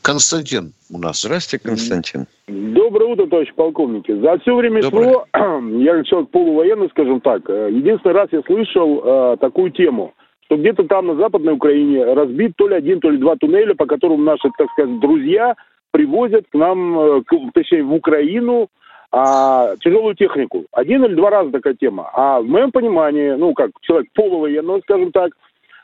[0.01, 1.21] Константин у нас.
[1.21, 2.27] Здравствуйте, Константин.
[2.47, 4.11] Доброе утро, товарищ полковники.
[4.19, 5.13] За все время Доброе.
[5.13, 5.27] СВО,
[5.79, 10.13] я человек полувоенный, скажем так, э, единственный раз я слышал э, такую тему,
[10.45, 13.85] что где-то там на Западной Украине разбит то ли один, то ли два туннеля, по
[13.85, 15.55] которым наши, так сказать, друзья
[15.91, 18.67] привозят к нам, э, к, точнее, в Украину
[19.11, 20.65] а, тяжелую технику.
[20.71, 22.09] Один или два раза такая тема.
[22.13, 25.31] А в моем понимании, ну, как человек полувоенного, скажем так,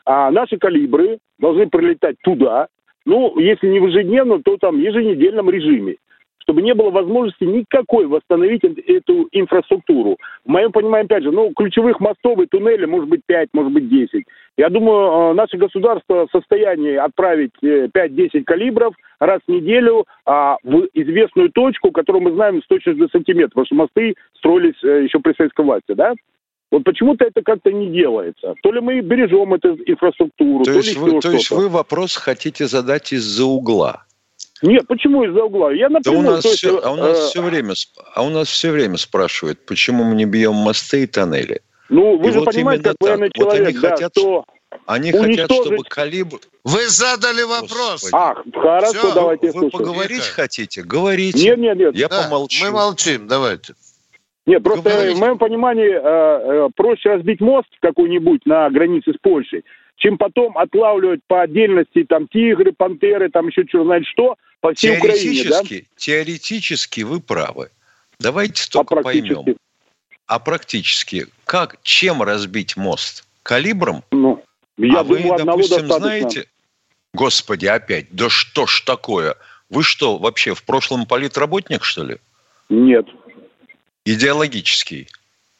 [0.04, 2.68] а наши калибры должны прилетать туда,
[3.04, 5.96] ну, если не в ежедневном, то там в еженедельном режиме
[6.42, 10.18] чтобы не было возможности никакой восстановить эту инфраструктуру.
[10.44, 13.88] В моем понимании, опять же, ну, ключевых мостов и туннелей может быть 5, может быть
[13.88, 14.24] 10.
[14.58, 20.56] Я думаю, э, наше государство в состоянии отправить 5-10 э, калибров раз в неделю а,
[20.62, 25.04] в известную точку, которую мы знаем с точностью до сантиметра, потому что мосты строились э,
[25.04, 26.14] еще при советской власти, да?
[26.70, 28.54] Вот почему-то это как-то не делается.
[28.62, 32.66] То ли мы бережем эту инфраструктуру, то, то есть вы, То есть вы вопрос хотите
[32.66, 34.04] задать из-за угла?
[34.62, 35.72] Нет, почему из-за угла?
[35.72, 36.22] Я напрямую...
[36.22, 37.74] Да у нас, есть, все, а у нас э, все время,
[38.14, 41.60] а у нас все время спрашивают, почему мы не бьем мосты и тоннели.
[41.88, 43.42] Ну, вы и же вот понимаете, как военный так.
[43.42, 44.44] человек, вот они да, хотят, что
[44.86, 45.40] они уничтожить...
[45.40, 46.38] хотят, чтобы калибр...
[46.64, 48.04] Вы задали вопрос.
[48.04, 48.14] Господи.
[48.14, 49.70] Ах, хорошо, Все, давайте Вы слушаем.
[49.72, 50.34] поговорить Вика.
[50.34, 50.82] хотите?
[50.82, 51.44] Говорите.
[51.44, 51.96] Нет, нет, нет.
[51.96, 52.64] Я да, помолчу.
[52.64, 53.74] Мы молчим, давайте.
[54.46, 55.16] Нет, просто Говорите.
[55.16, 59.64] в моем понимании э, э, проще разбить мост какой-нибудь на границе с Польшей,
[60.02, 64.96] чем потом отлавливать по отдельности там тигры, пантеры, там еще что знает что, по всей
[64.96, 65.86] теоретически, Украине, да?
[65.96, 67.70] Теоретически вы правы.
[68.18, 69.56] Давайте а только а поймем.
[70.26, 73.24] А практически, как, чем разбить мост?
[73.44, 74.02] Калибром?
[74.10, 74.42] Ну,
[74.76, 76.46] я а думаю, вы, допустим, знаете...
[77.14, 79.36] Господи, опять, да что ж такое?
[79.68, 82.16] Вы что, вообще в прошлом политработник, что ли?
[82.70, 83.06] Нет.
[84.06, 85.08] Идеологический?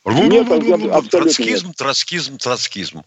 [0.07, 1.77] Нет, абсолютно троцкизм, нет.
[1.77, 3.03] троцкизм, троцкизм.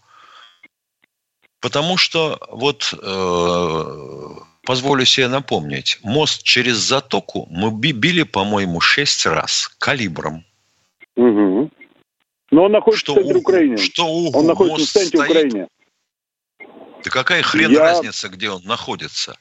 [1.66, 9.68] Потому что вот э, позволю себе напомнить, мост через затоку мы били, по-моему, шесть раз
[9.78, 10.44] калибром.
[11.16, 11.70] Угу.
[12.52, 13.76] Но он находится что в центре у, Украины.
[13.78, 15.30] Что у, он находится в центре стоит...
[15.30, 15.68] Украины.
[17.02, 17.80] Да какая хрен Я...
[17.80, 19.36] разница, где он находится?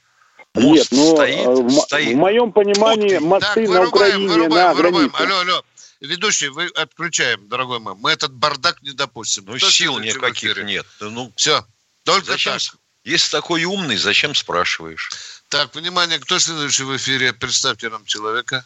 [0.55, 2.15] Мост Нет, ну, стоит, в, стоит.
[2.15, 5.09] В моем понимании мосты так, на Украине, вырубаем, на вырубаем.
[5.09, 5.31] границе.
[5.31, 5.63] Алло, алло.
[6.01, 7.93] Ведущий, вы отключаем, дорогой мой.
[7.93, 9.43] Мы этот бардак не допустим.
[9.45, 10.87] Ну, Кто сил никаких нет.
[10.99, 11.63] Ну, Все.
[12.05, 12.79] Только зачем, так.
[13.03, 15.09] Если такой умный, зачем спрашиваешь?
[15.49, 17.33] Так, внимание, кто следующий в эфире?
[17.33, 18.63] Представьте нам человека.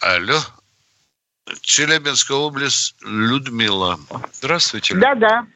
[0.00, 0.40] Алло.
[1.60, 3.98] Челябинская область, Людмила.
[4.32, 4.94] Здравствуйте.
[4.96, 5.46] Да-да.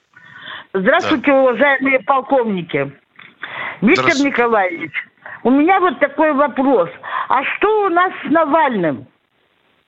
[0.73, 1.35] Здравствуйте, да.
[1.35, 2.97] уважаемые полковники.
[3.81, 4.93] Виктор Николаевич,
[5.43, 6.89] у меня вот такой вопрос.
[7.29, 9.07] А что у нас с Навальным?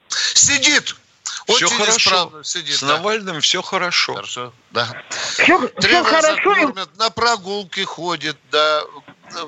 [0.09, 0.96] Сидит.
[1.55, 2.33] Очень все хорошо.
[2.43, 2.97] Сидит, С да.
[2.97, 4.15] Навальным все хорошо.
[4.15, 4.87] Хорошо, да.
[5.11, 6.43] Все, Три все хорошо.
[6.43, 8.83] Кормят, на прогулки ходит, да.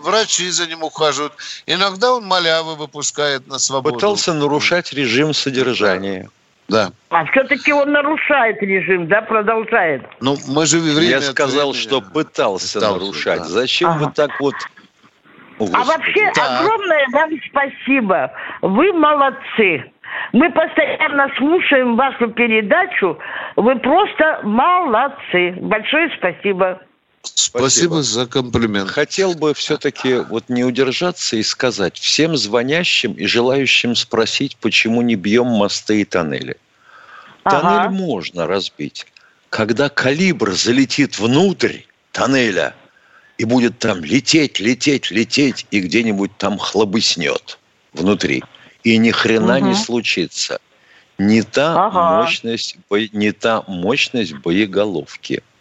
[0.00, 1.34] Врачи за ним ухаживают.
[1.66, 3.96] Иногда он малявы выпускает на свободу.
[3.96, 6.30] Пытался нарушать режим содержания.
[6.68, 6.92] Да.
[7.10, 10.02] А все-таки он нарушает режим, да, продолжает.
[10.20, 11.82] Ну, мы же время Я сказал, времени...
[11.82, 13.40] что пытался, пытался нарушать.
[13.40, 13.48] Да.
[13.48, 14.04] Зачем ага.
[14.04, 14.54] вы так вот...
[15.58, 16.60] О, а вообще да.
[16.60, 18.32] огромное вам спасибо.
[18.62, 19.92] Вы молодцы.
[20.32, 23.18] Мы постоянно слушаем вашу передачу.
[23.56, 25.52] Вы просто молодцы.
[25.60, 26.80] Большое спасибо.
[27.22, 28.90] Спасибо, Спасибо за комплимент.
[28.90, 35.14] Хотел бы все-таки вот не удержаться и сказать всем звонящим и желающим спросить, почему не
[35.14, 36.56] бьем мосты и тоннели.
[37.44, 37.60] Ага.
[37.60, 39.06] Тоннель можно разбить.
[39.48, 42.74] Когда калибр залетит внутрь тоннеля
[43.38, 47.58] и будет там лететь, лететь, лететь, и где-нибудь там хлобыснет
[47.92, 48.42] внутри.
[48.84, 49.66] И ни хрена угу.
[49.66, 50.58] не случится.
[51.18, 52.22] Не та, ага.
[52.22, 52.76] мощность,
[53.12, 55.42] не та мощность боеголовки–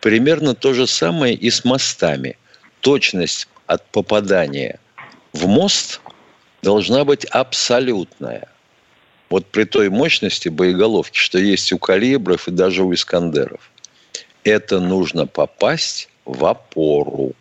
[0.00, 2.36] Примерно то же самое и с мостами.
[2.80, 4.78] Точность от попадания
[5.32, 6.00] в мост
[6.62, 8.48] должна быть абсолютная.
[9.28, 13.70] Вот при той мощности боеголовки, что есть у калибров и даже у искандеров.
[14.44, 17.32] Это нужно попасть в опору.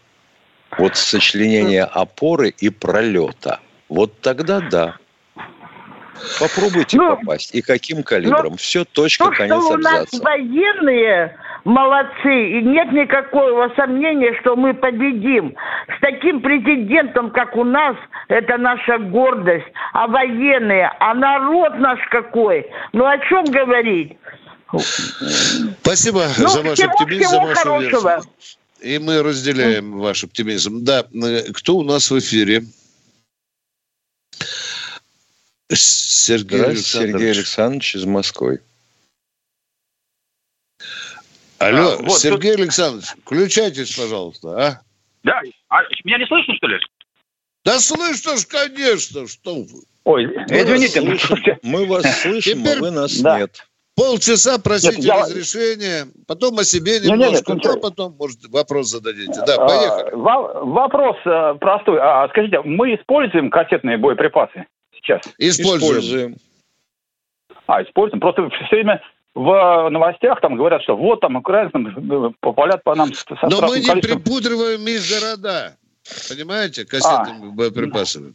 [0.77, 3.59] Вот сочленение опоры и пролета.
[3.87, 4.97] Вот тогда да.
[6.39, 7.53] Попробуйте ну, попасть.
[7.53, 8.51] И каким калибром?
[8.51, 14.56] Ну, Все, точка, то, конец что у нас военные молодцы, и нет никакого сомнения, что
[14.56, 15.56] мы победим.
[15.97, 17.95] С таким президентом, как у нас,
[18.30, 19.67] это наша гордость.
[19.93, 22.65] А военные, а народ наш какой?
[22.93, 24.17] Ну о чем говорить?
[25.82, 28.10] Спасибо ну, за ваш всего, оптимизм, всего за вашу хорошего.
[28.10, 28.34] версию.
[28.82, 30.84] И мы разделяем ваш оптимизм.
[30.84, 31.06] Да,
[31.53, 32.63] кто у нас в эфире?
[36.27, 37.13] Сергей Александрович.
[37.13, 38.59] Сергей Александрович из Москвы.
[41.59, 42.61] Алло, а, вот, Сергей тут...
[42.61, 44.81] Александрович, включайтесь, пожалуйста, а?
[45.23, 46.77] Да, а меня не слышно, что ли?
[47.65, 49.81] Да слышно ж, конечно, что вы.
[50.03, 51.01] Ой, мы извините.
[51.01, 52.77] Вас слышим, мы вас слышим, а Теперь...
[52.77, 53.39] а вы нас да.
[53.39, 53.67] нет.
[53.95, 57.73] Полчаса просите Нет, я- разрешения, потом о себе немножко, ничего.
[57.73, 59.41] а потом, может, вопрос зададите.
[59.47, 60.15] Да, А, поехали.
[60.15, 61.97] во- вопрос э, простой.
[61.99, 64.67] А, скажите, мы используем кассетные боеприпасы
[65.01, 65.21] сейчас?
[65.38, 66.36] Используем.
[67.67, 68.19] А, используем.
[68.21, 69.01] Просто все время
[69.36, 73.62] в новостях там говорят, что вот там украинцы там, э, попалят по нам со Но
[73.62, 74.01] мы не количеством.
[74.01, 75.75] припудриваем из города.
[76.29, 78.33] Понимаете, кассетными боеприпасами.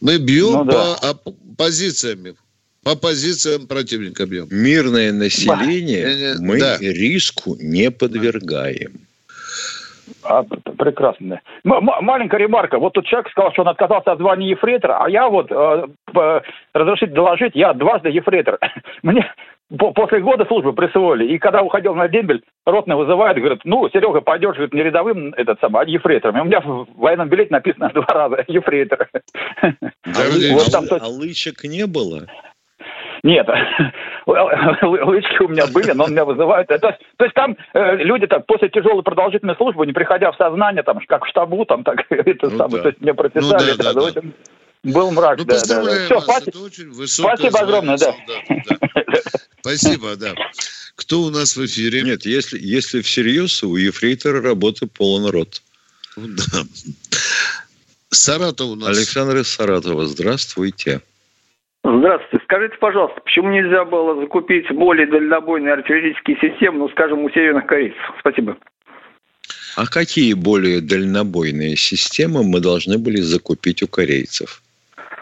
[0.00, 0.96] Мы бьем Ну да.
[1.00, 2.34] по оп- позициями.
[2.82, 4.46] По позициям противника бьем.
[4.50, 6.78] Мирное население Э, э, мы да.
[6.80, 9.00] риску не подвергаем.
[10.24, 11.40] А, прекрасно.
[11.64, 12.78] М- маленькая ремарка.
[12.78, 15.86] Вот тут человек сказал, что он отказался от звания ефрейтора, а я вот, э,
[16.74, 18.58] разрешите доложить, я дважды ефрейтор.
[19.02, 19.30] Мне
[19.78, 24.20] по- после года службы присвоили, и когда уходил на дембель, ротный вызывает, говорит, ну, Серега,
[24.20, 26.38] пойдешь, говорит, не рядовым этот самый, а ефрейтором.
[26.38, 29.08] И у меня в военном билете написано два раза ефрейтор.
[29.62, 29.68] А,
[30.54, 32.26] Вот там а- а лычек не было?
[33.22, 33.46] Нет,
[34.26, 36.68] лы- лычки у меня были, но он меня вызывает.
[36.68, 40.36] То есть, то есть там э, люди так после тяжелой продолжительной службы, не приходя в
[40.36, 42.82] сознание, там, как в штабу, там, так, это Ну самое, да.
[42.82, 43.70] то есть мне прописали.
[43.70, 44.06] Ну да, да, да.
[44.08, 44.34] общем,
[44.84, 46.04] Был мрак, Ну, да, да, да.
[46.04, 46.24] Все, вас.
[46.24, 46.48] спасибо.
[46.50, 48.14] Это очень высокое Спасибо огромное, да.
[48.28, 49.20] да.
[49.60, 50.34] Спасибо, да.
[50.94, 52.02] Кто у нас в эфире?
[52.02, 55.62] Нет, если, если всерьез, у ефрейтора работы полон рот.
[56.16, 56.62] Ну, да.
[58.10, 58.96] Саратов у нас.
[58.96, 61.00] Александр из Саратова, здравствуйте.
[61.84, 62.44] Здравствуйте.
[62.44, 67.98] Скажите, пожалуйста, почему нельзя было закупить более дальнобойные артиллерийские системы, ну, скажем, у северных корейцев?
[68.20, 68.56] Спасибо.
[69.76, 74.60] А какие более дальнобойные системы мы должны были закупить у корейцев?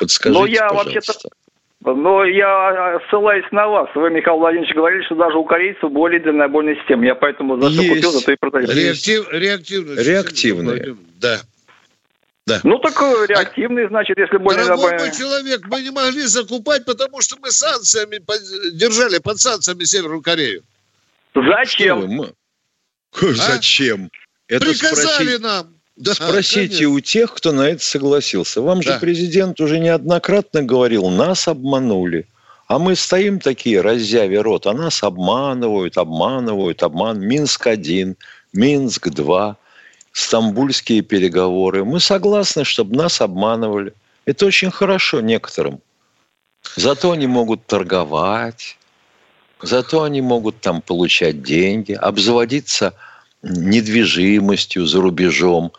[0.00, 0.94] Подскажите, Ну, я пожалуйста.
[0.94, 1.28] вообще-то-
[1.94, 3.88] Но я э, ссылаюсь на вас.
[3.94, 7.04] Вы, Михаил Владимирович, говорили, что даже у корейцев более дальнобойные системы.
[7.04, 8.66] Я поэтому за что купил, за то и продаю.
[8.66, 10.04] Реактив, реактивные.
[10.04, 10.96] Реактивные.
[11.20, 11.38] Да.
[12.62, 17.20] Ну, так э, реактивные, значит, если более Дорогой мой человек, мы не могли закупать, потому
[17.20, 18.20] что мы санкциями
[18.72, 20.62] держали под санкциями Северную Корею.
[21.32, 22.00] Что Зачем?
[22.00, 22.32] вы, мы-
[23.34, 24.10] Зачем?
[24.46, 24.68] Это А?
[24.68, 25.72] Приказали спросить- нам.
[25.96, 26.88] Да, Спросите конечно.
[26.90, 28.60] у тех, кто на это согласился.
[28.60, 28.98] Вам же Да.
[29.00, 32.26] президент уже неоднократно говорил, нас обманули.
[32.68, 37.18] А мы стоим такие, раззявя рот, а нас обманывают, обманывают, обман.
[37.20, 38.16] Минск-1,
[38.52, 39.56] Минск-2,
[40.16, 41.84] стамбульские переговоры.
[41.84, 43.92] Мы согласны, чтобы нас обманывали.
[44.24, 45.80] Это очень хорошо некоторым.
[46.74, 48.78] Зато они могут торговать,
[49.60, 52.94] зато они могут там получать деньги, обзаводиться
[53.42, 55.72] недвижимостью за рубежом,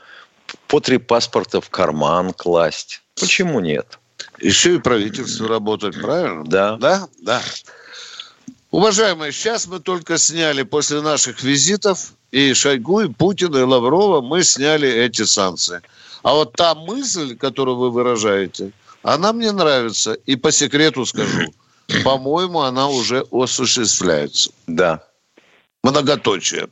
[0.67, 3.01] по три паспорта в карман класть.
[3.19, 3.97] Почему нет?
[4.39, 6.45] Еще и правительство работает, правильно?
[6.45, 6.77] Да.
[6.77, 7.41] Да, да.
[8.71, 14.43] Уважаемые, сейчас мы только сняли после наших визитов и Шойгу, и Путина, и Лаврова, мы
[14.43, 15.81] сняли эти санкции.
[16.23, 18.71] А вот та мысль, которую вы выражаете,
[19.03, 20.13] она мне нравится.
[20.13, 21.53] И по секрету скажу,
[22.03, 24.51] по-моему, она уже осуществляется.
[24.67, 25.03] Да.
[25.83, 26.67] Многоточие.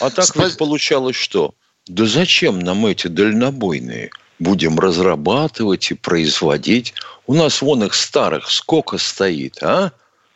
[0.00, 1.54] А так Спа- ведь получалось что?
[1.88, 4.10] Да зачем нам эти дальнобойные?
[4.38, 6.94] Будем разрабатывать и производить.
[7.26, 9.90] У нас вон их старых сколько стоит, а?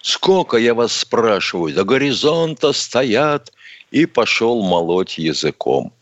[0.07, 3.53] Сколько, я вас спрашиваю, до горизонта стоят.
[3.90, 5.92] И пошел молоть языком.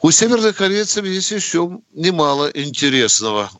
[0.00, 3.50] У северных корейцев есть еще немало интересного,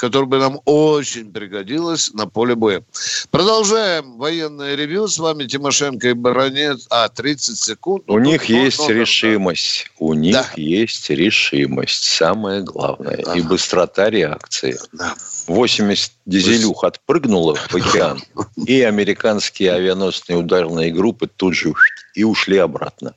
[0.00, 2.82] которое бы нам очень пригодилось на поле боя.
[3.30, 5.06] Продолжаем военное ревью.
[5.08, 6.86] С вами Тимошенко и Баранец.
[6.88, 8.04] А, 30 секунд.
[8.06, 9.90] У Ну, них ну, есть ну, да, решимость.
[9.98, 10.46] У них Да.
[10.56, 12.04] есть решимость.
[12.04, 13.16] Самое главное.
[13.16, 13.48] И Ага.
[13.48, 14.78] быстрота реакции.
[14.92, 15.14] да.
[15.46, 18.22] 80 дизелюх отпрыгнуло в океан,
[18.66, 21.74] и американские авианосные ударные группы тут же
[22.14, 23.14] и ушли обратно.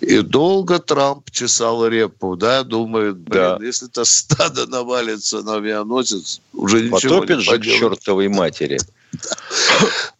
[0.00, 3.58] И долго Трамп чесал репу, да, думает, блин, Да.
[3.60, 7.80] если это стадо навалится на авианосец, уже ничего Потопит не же к поделаешь.
[7.80, 8.78] чертовой матери.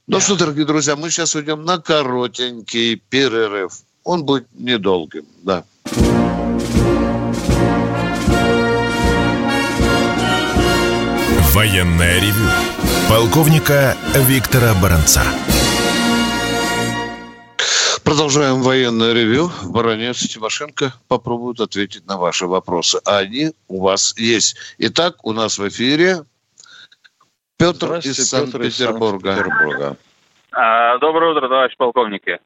[0.08, 3.72] Ну что, дорогие друзья, мы сейчас уйдем на коротенький перерыв.
[4.04, 5.64] Он будет недолгим, да.
[11.52, 12.48] Военное ревю
[13.08, 15.22] полковника Виктора Баранца.
[18.08, 19.50] Продолжаем военное ревю.
[19.70, 22.98] Баранец и Тимошенко попробуют ответить на ваши вопросы.
[23.04, 24.56] А они у вас есть.
[24.78, 26.24] Итак, у нас в эфире
[27.58, 29.34] Петр из Санкт-Петербурга.
[29.34, 29.96] Санкт-Петербурга.
[30.52, 32.38] А, Доброе утро, товарищ полковники.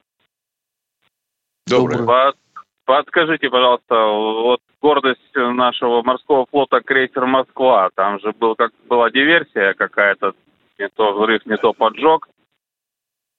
[1.69, 2.07] Доброе.
[2.07, 2.37] Под-
[2.85, 9.75] Подскажите, пожалуйста, вот гордость нашего морского флота крейсер Москва, там же был как была диверсия
[9.75, 10.33] какая-то,
[10.81, 12.29] не то взрыв, не то поджог.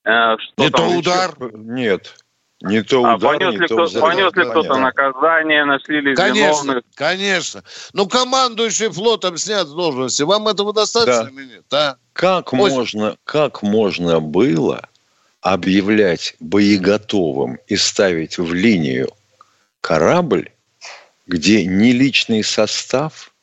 [0.05, 0.97] Э, Что Не то еще?
[0.99, 1.35] удар.
[1.53, 2.15] Нет.
[2.61, 6.15] Не то А удар, понес не ли, то кто, понес ли кто-то наказание, нашли ли
[6.15, 6.83] Конечно, виновных?
[6.95, 7.63] конечно.
[7.93, 10.23] Ну, командующий флотом снят с должности.
[10.23, 11.29] Вам этого достаточно Да.
[11.29, 11.63] или нет?
[11.69, 11.97] Да.
[12.13, 12.69] Как Ой.
[12.69, 14.87] можно, как можно было
[15.41, 19.09] объявлять боеготовым и ставить в линию
[19.81, 20.49] корабль,
[21.27, 23.33] где ни личный состав,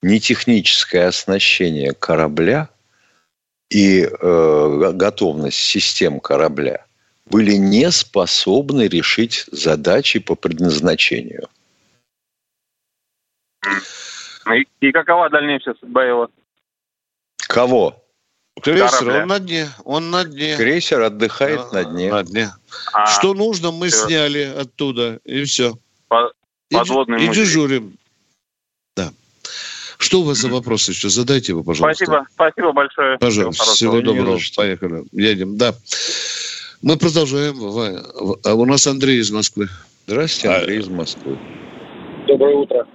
[0.00, 2.70] ни техническое оснащение корабля
[3.70, 6.84] и э, го- готовность систем корабля
[7.26, 11.48] были не способны решить задачи по предназначению.
[14.54, 16.28] И, и какова дальнейшая судьба его?
[17.48, 18.00] Кого?
[18.62, 19.22] Крейсер, Корабля.
[19.22, 19.68] он на дне.
[19.84, 20.56] Он на дне.
[20.56, 22.12] Крейсер отдыхает на дне.
[22.12, 22.50] На дне.
[22.92, 24.06] А, Что нужно, мы всё.
[24.06, 25.18] сняли оттуда.
[25.24, 25.74] И все.
[26.08, 26.32] по-
[26.70, 27.28] И, и музей.
[27.30, 27.96] дежурим.
[30.04, 31.08] Что у вас за вопрос еще?
[31.08, 32.04] Задайте его, пожалуйста.
[32.04, 33.16] Спасибо, спасибо большое.
[33.18, 34.38] Пожалуйста, Всего всего доброго.
[34.54, 35.04] Поехали.
[35.12, 35.72] Едем, да.
[36.82, 37.54] Мы продолжаем.
[38.44, 39.68] А у нас Андрей из Москвы.
[40.06, 41.38] Здравствуйте, А, Андрей из Москвы.
[42.28, 42.86] Доброе утро.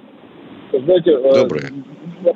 [0.71, 1.71] Знаете, э, Доброе.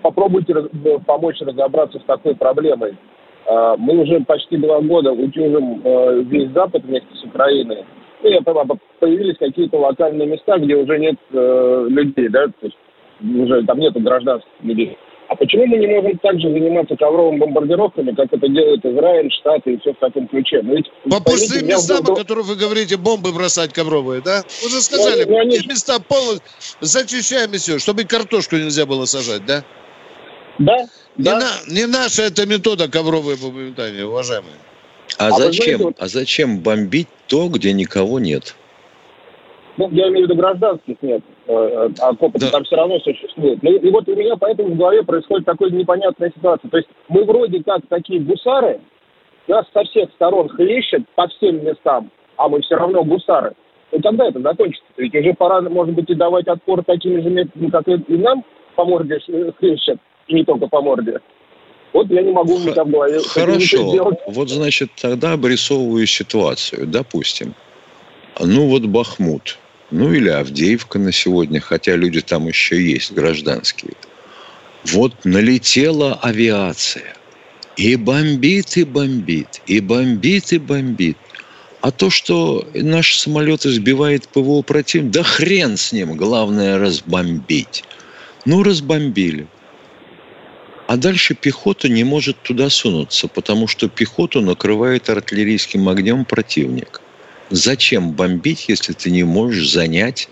[0.02, 2.98] попробуйте раз- э, помочь разобраться с такой проблемой.
[3.46, 7.86] А, Мы уже почти два года утюжим э, весь Запад вместе с Украиной.
[8.24, 12.78] Ну, я понимаю, появились какие-то локальные места, где уже нет э, людей, да, то есть
[13.22, 14.97] уже там нету гражданских людей.
[15.30, 19.80] А почему мы не можем также заниматься ковровыми бомбардировками, как это делает Израиль, Штаты и
[19.80, 20.61] все в таком ключе?
[20.61, 24.43] Ну, ведь, По пустым местам, вдруг- о которых вы говорите, бомбы бросать ковровые, да?
[24.66, 26.41] Уже сказали, Ну, они- эти места полностью
[26.82, 29.64] зачищаем и все, чтобы и картошку нельзя было сажать, да?
[30.59, 30.78] Да,
[31.18, 31.39] Не, да.
[31.39, 34.53] на- не наша эта метода ковровые бомбометания, уважаемые.
[35.18, 35.64] А, А зачем?
[35.64, 38.55] знаете, вот- А зачем бомбить то, где никого нет?
[39.78, 42.50] Ну, я имею в виду гражданских нет, а окопы Да.
[42.52, 43.62] там все равно существуют.
[43.62, 46.70] Ну, и вот у меня поэтому в голове происходит такая непонятная ситуация.
[46.70, 48.80] То есть мы вроде как такие гусары,
[49.48, 53.54] нас со всех сторон хлещет по всем местам, а мы все равно гусары.
[53.91, 54.86] Ну, когда это закончится?
[54.98, 58.44] Ведь уже пора, может быть, и давать отпор такими же методами, как и, и нам
[58.76, 61.20] по морде ш- хлещет, и не только по морде.
[61.91, 64.14] Вот я не могу у себя в голове Хорошо.
[64.28, 66.88] Вот, значит, тогда обрисовываю ситуацию.
[66.88, 67.54] Допустим,
[68.39, 69.60] ну вот Бахмут,
[69.92, 73.94] ну или Авдеевка на сегодня, хотя люди там еще есть, гражданские.
[74.86, 77.16] Вот налетела авиация.
[77.78, 81.18] И бомбит, и бомбит, и бомбит, и бомбит.
[81.82, 87.84] А то, что наши самолеты сбивает ПВО противника, да хрен с ним, главное разбомбить.
[88.46, 89.48] Ну, разбомбили.
[90.88, 97.03] А дальше пехота не может туда сунуться, потому что пехоту накрывает артиллерийским огнем противник.
[97.54, 100.28] Зачем бомбить, если ты не можешь занять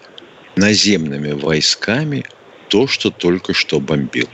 [0.56, 2.26] наземными войсками
[2.68, 4.28] то, что только что бомбил?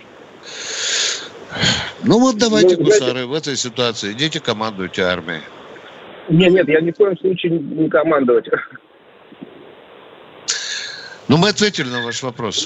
[2.05, 5.41] Ну вот давайте, Ну, гусары, в этой ситуации идите командуйте армией.
[6.29, 8.45] Нет, нет, я ни в коем случае не командовать.
[11.27, 12.65] Ну мы ответили на ваш вопрос.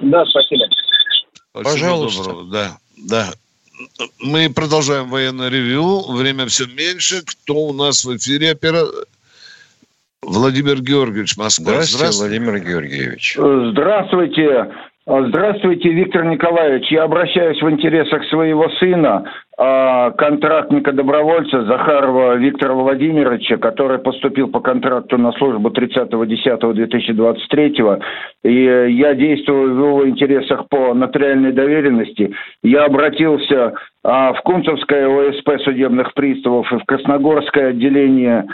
[0.00, 0.64] Да, спасибо.
[0.68, 2.22] Всего Пожалуйста.
[2.22, 2.52] доброго.
[2.52, 3.32] Да, да.
[4.20, 6.02] Мы продолжаем военное ревью.
[6.12, 7.22] Время все меньше.
[7.22, 8.52] Кто у нас в эфире?
[8.52, 8.86] Опера...
[10.26, 11.82] Владимир Георгиевич, Москва.
[11.82, 13.36] Здравствуйте, Владимир Георгиевич.
[13.36, 14.72] Здравствуйте.
[15.06, 16.90] Здравствуйте, Виктор Николаевич.
[16.90, 25.18] Я обращаюсь в интересах своего сына, а, контрактника-добровольца Захарова Виктора Владимировича, который поступил по контракту
[25.18, 28.02] на службу 30.10.2023.
[28.44, 32.32] И э, я действую в его интересах по нотариальной доверенности.
[32.62, 38.46] Я обратился а, в Кунцевское ОСП судебных приставов и в Красногорское отделение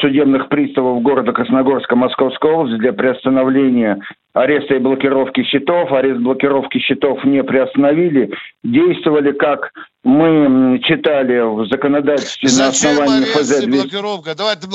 [0.00, 3.98] судебных приставов города Красногорска Московской области для приостановления
[4.32, 5.90] ареста и блокировки счетов.
[5.92, 8.32] Арест блокировки счетов не приостановили.
[8.62, 9.72] Действовали, как
[10.04, 13.80] мы читали в законодательстве на Зачем основании арест ФЗ и 200.
[13.82, 14.34] блокировка?
[14.36, 14.66] Давайте,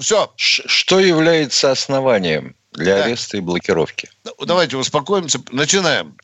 [0.00, 0.30] все.
[0.36, 3.04] Ш- Что является основанием для Да.
[3.04, 4.08] ареста и блокировки?
[4.46, 5.38] Давайте успокоимся.
[5.52, 6.14] Начинаем.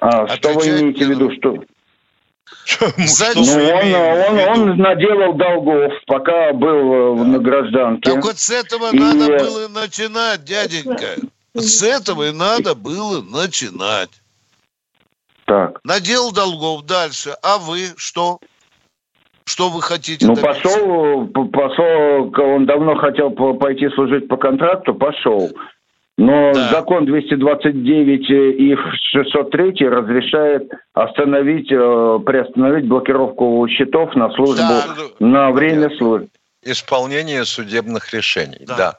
[0.00, 1.30] А, что вы имеете в на- виду?
[1.32, 1.56] Что?
[2.80, 8.10] Ну, он, он, он наделал долгов, пока был э, на гражданке.
[8.12, 11.16] Так вот с этого И, надо э, было начинать, дяденька.
[11.54, 14.10] С этого и надо было начинать.
[15.46, 15.80] Так.
[15.82, 17.34] Надел долгов дальше.
[17.42, 18.38] А вы что?
[19.44, 20.26] Что вы хотите?
[20.26, 20.62] Ну, добиться?
[20.62, 25.50] пошел, п- пошел, он давно хотел по- пойти служить по контракту, пошел.
[26.20, 26.68] Но Да.
[26.68, 28.76] закон 229 и
[29.10, 34.84] 603 разрешает остановить, э, приостановить блокировку счетов на службу Да.
[35.18, 36.28] на время службы.
[36.62, 38.76] Исполнение судебных решений, Да.
[38.76, 38.98] да.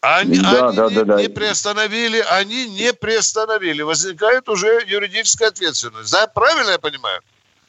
[0.00, 1.20] Они, Да, они да, не, да, да.
[1.20, 3.82] не приостановили, они не приостановили.
[3.82, 6.10] Возникает уже юридическая ответственность.
[6.10, 7.20] Да, правильно я понимаю?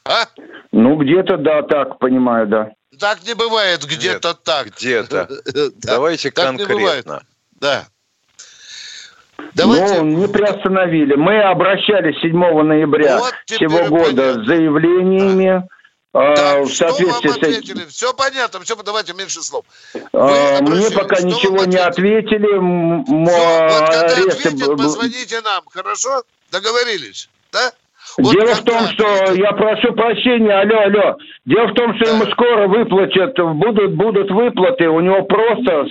[0.05, 0.27] А?
[0.71, 2.71] Ну, где-то, да, так, понимаю, да.
[2.97, 4.67] так не бывает, где-то Нет, так.
[4.77, 5.27] Где-то.
[5.53, 7.23] Да, Давайте конкретно.
[7.59, 7.83] Да.
[9.55, 10.01] Давайте.
[10.01, 11.15] Ну, не приостановили.
[11.15, 12.31] Мы обращались 7
[12.63, 14.43] ноября Вот всего года понятно.
[14.43, 15.67] с заявлениями
[16.15, 17.85] а, Так, в что вам соответствии с ответили?
[17.89, 19.65] Все понятно, все, давайте меньше слов.
[20.13, 22.47] А, Мне пока что ничего не ответили?
[22.57, 23.03] ответили.
[23.03, 26.23] Всё, вот когда ответят, позвоните нам, хорошо?
[26.51, 27.71] Договорились, да?
[28.19, 31.17] Вот Дело в том, что я прошу прощения, алло, алло.
[31.45, 32.11] Дело в том, что Да.
[32.11, 35.85] ему скоро выплатят, будут будут выплаты, у него просто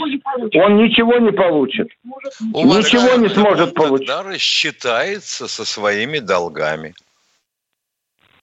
[0.54, 1.88] он ничего не получит.
[2.04, 4.06] Вас Ничего не сможет Он получить.
[4.06, 6.94] тогда рассчитается со своими долгами.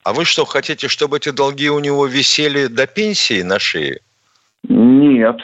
[0.03, 3.99] А вы что, хотите, чтобы эти долги у него висели до пенсии на шее?
[4.67, 5.37] Нет.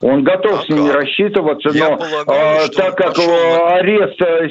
[0.00, 0.96] Он готов А с ними как?
[0.96, 4.48] рассчитываться, Я но полагаю, а, так он как пошел на- арест, э,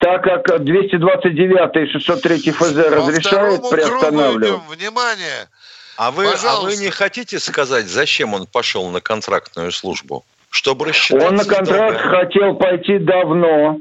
[0.00, 2.72] так как 229 и 603 ФЗ
[3.28, 4.60] кругу приостанавливать.
[4.68, 5.48] Внимание.
[5.96, 10.24] А вы, а вы не хотите сказать, зачем он пошел на контрактную службу?
[10.48, 12.24] Чтобы рассчитаться Он на контракт долгами?
[12.24, 13.78] хотел пойти давно.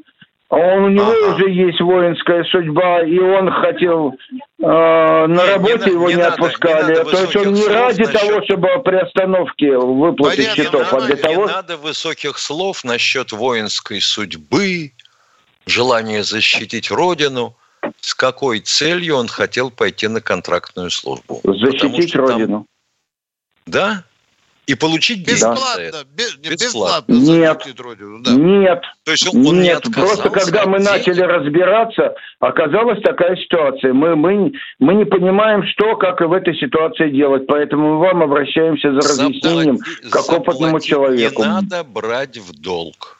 [0.52, 1.36] А Он, у него Ага.
[1.36, 4.16] уже есть воинская судьба, и он хотел
[4.62, 6.92] э, на Не, не работе на- его не не, надо- отпускали.
[6.92, 10.94] не надо То есть он не ради насчет- того, чтобы при остановке выплатить Понятно, счетов,
[10.94, 11.18] а для нормально.
[11.36, 14.92] того, Не надо высоких слов насчет воинской судьбы,
[15.66, 17.56] желания защитить родину.
[18.02, 21.40] С какой целью он хотел пойти на контрактную службу?
[21.44, 22.66] Защитить что там- родину.
[23.66, 24.04] Да?
[24.68, 25.80] И получить Бесплатно.
[25.82, 26.04] это.
[26.14, 27.12] Бе- не, Бесплатно.
[27.12, 27.32] Бесплатно.
[27.74, 27.80] Нет.
[27.80, 28.32] родину, да.
[28.34, 29.78] Нет, То есть он, он не нет.
[29.80, 30.92] отказался Просто когда мы денег.
[30.92, 33.94] начали разбираться, оказалась такая ситуация.
[33.94, 37.48] Мы, мы, мы не понимаем, что, как и в этой ситуации делать.
[37.48, 41.42] Поэтому мы вам обращаемся за разъяснением, Заплати- как опытному человеку.
[41.42, 43.19] Не надо брать в долг.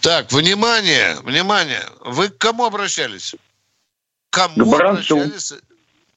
[0.00, 1.82] Так, внимание, внимание.
[2.00, 3.34] Вы к кому обращались?
[4.30, 5.14] К кому К Баранцу.
[5.16, 5.52] обращались?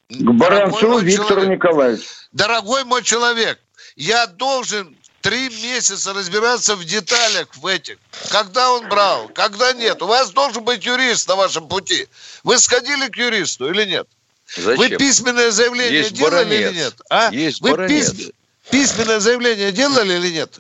[0.10, 2.04] К Баранцу Виктору человек, Николаевичу.
[2.32, 3.60] Дорогой мой человек,
[3.96, 7.98] я должен три месяца разбираться в деталях в этих.
[8.32, 10.02] Когда он брал, когда нет.
[10.02, 12.08] У вас должен быть юрист на вашем пути.
[12.44, 14.08] Вы сходили к юристу или нет?
[14.56, 14.78] Зачем?
[14.78, 16.72] Вы письменное заявление Есть делали баронец.
[16.72, 16.94] или нет?
[17.10, 17.30] А?
[17.32, 18.14] Есть Вы баронец.
[18.14, 18.34] пис-
[18.72, 20.60] письменное заявление делали или нет?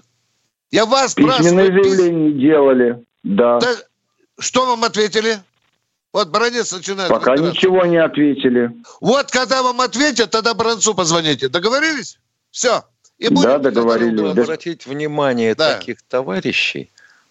[0.72, 1.84] Я вас Письменное спрашиваю.
[1.84, 3.03] пис- заявление делали.
[3.24, 3.59] Да.
[3.59, 3.76] Да,
[4.39, 5.39] что вам ответили?
[6.13, 7.09] Вот Баранец начинает.
[7.09, 7.57] Пока разбираться.
[7.57, 8.72] ничего не ответили.
[9.01, 11.49] Вот когда вам ответят, тогда Баранцу позвоните.
[11.49, 12.17] Договорились?
[12.51, 12.84] Все.
[13.20, 14.13] И будем Да, договорились.
[14.13, 14.41] разбираться.
[14.43, 15.76] обратить внимание Да.
[15.76, 16.89] таких товарищей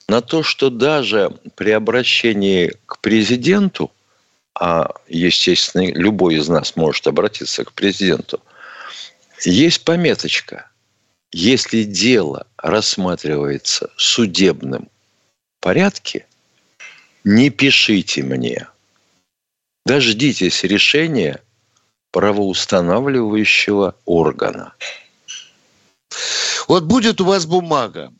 [0.08, 3.90] на то, что даже при обращении к президенту,
[4.54, 8.40] а, естественно, любой из нас может обратиться к президенту,
[9.44, 10.70] есть пометочка.
[11.32, 14.88] Если дело рассматривается судебным
[15.60, 16.26] порядке,
[17.24, 18.68] не пишите мне.
[19.84, 21.42] Дождитесь решения
[22.12, 24.74] правоустанавливающего органа.
[26.66, 28.12] Вот будет у вас бумага.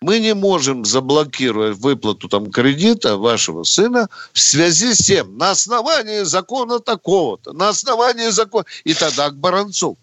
[0.00, 6.22] Мы не можем заблокировать выплату там кредита вашего сына в связи с тем, на основании
[6.22, 8.64] закона такого-то, на основании закона.
[8.84, 9.98] И тогда к Баранцу.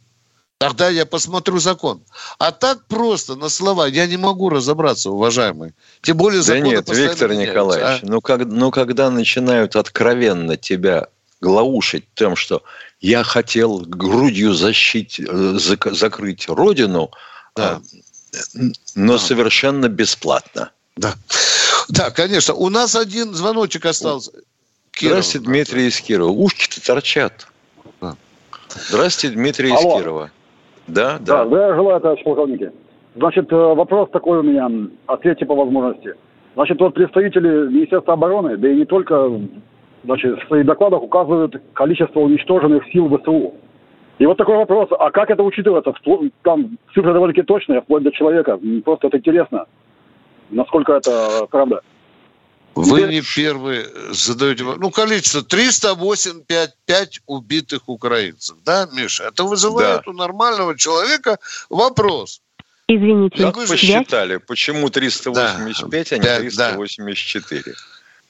[0.59, 2.01] Тогда я посмотрю закон.
[2.39, 5.73] А так просто, на слова, я не могу разобраться, уважаемый.
[6.01, 8.05] Тем более Да законы нет, Виктор меняются, Николаевич, а?
[8.07, 11.09] ну, как, ну когда начинают откровенно тебя
[11.41, 12.63] глаушить тем, что
[12.99, 17.11] я хотел грудью защить, э, зак- закрыть родину,
[17.55, 17.79] Да.
[18.55, 18.61] а,
[18.95, 20.71] но совершенно бесплатно.
[20.95, 21.13] Да.
[21.87, 22.55] да, конечно.
[22.55, 24.31] У нас один звоночек остался.
[24.89, 25.11] Киров.
[25.11, 26.31] Здравствуйте, Дмитрий из Кирова.
[26.31, 27.45] Ушки-то торчат.
[28.01, 28.15] Да.
[28.89, 29.99] Здравствуйте, Дмитрий из Алло.
[29.99, 30.31] Кирова.
[30.87, 31.45] Да, Да, да.
[31.45, 32.71] да, желаю, товарищ полковники.
[33.15, 34.69] Значит, э, вопрос такой у меня,
[35.07, 36.15] ответьте по возможности.
[36.55, 39.29] Значит, вот представители Министерства обороны, да и не только,
[40.03, 43.53] значит, в своих докладах указывают количество уничтоженных сил ВСУ.
[44.19, 45.93] И вот такой вопрос, а как это учитывается?
[46.41, 48.59] Там цифры довольно-таки точные, вплоть до человека.
[48.83, 49.65] Просто это интересно,
[50.49, 51.81] насколько это правда.
[52.85, 54.63] Вы не первый задаете...
[54.63, 58.57] во- Ну, количество 385 убитых украинцев.
[58.63, 59.23] Да, Миша?
[59.25, 60.11] Это вызывает Да.
[60.11, 62.41] у нормального человека вопрос.
[62.87, 66.39] Извините, Как вы вы связь считали, почему 385, а не Да, да.
[66.39, 67.75] 384?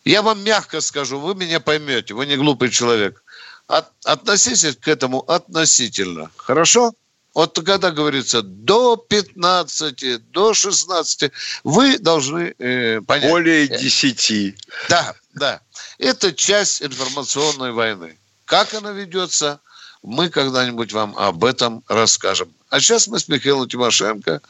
[0.05, 3.23] Я вам мягко скажу, вы меня поймете, вы не глупый человек.
[3.67, 6.31] От- относитесь к этому относительно.
[6.37, 6.93] Хорошо?
[7.37, 11.31] Вот когда говорится до 15, до 16,
[11.63, 13.29] вы должны э, понять.
[13.29, 14.55] Более 10.
[14.89, 15.61] Да, да.
[15.99, 18.17] Это часть информационной войны.
[18.45, 19.59] Как она ведется,
[20.01, 22.51] мы когда-нибудь вам об этом расскажем.
[22.71, 24.41] А сейчас мы с Михаилом Тимошенко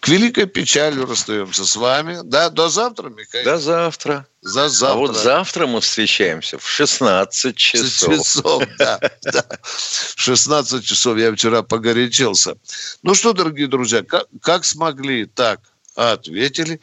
[0.00, 2.20] к великой печали расстаемся с вами.
[2.22, 3.44] Да, до завтра, Михаил.
[3.44, 4.26] До завтра.
[4.40, 4.94] За завтра.
[4.94, 8.14] А вот завтра мы встречаемся в 16 часов.
[8.14, 9.44] часов, да, да.
[10.16, 12.56] 16 часов я вчера погорячился.
[13.02, 15.60] Ну что, дорогие друзья, как, как смогли, так
[15.96, 16.80] ответили.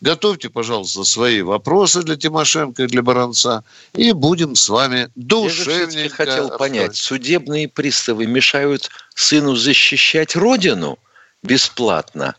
[0.00, 3.62] Готовьте, пожалуйста, свои вопросы для Тимошенко и для Баранца.
[3.92, 6.00] И будем с вами душевненько...
[6.00, 10.98] Я хотел понять, судебные приставы мешают сыну защищать родину
[11.42, 12.34] бесплатно?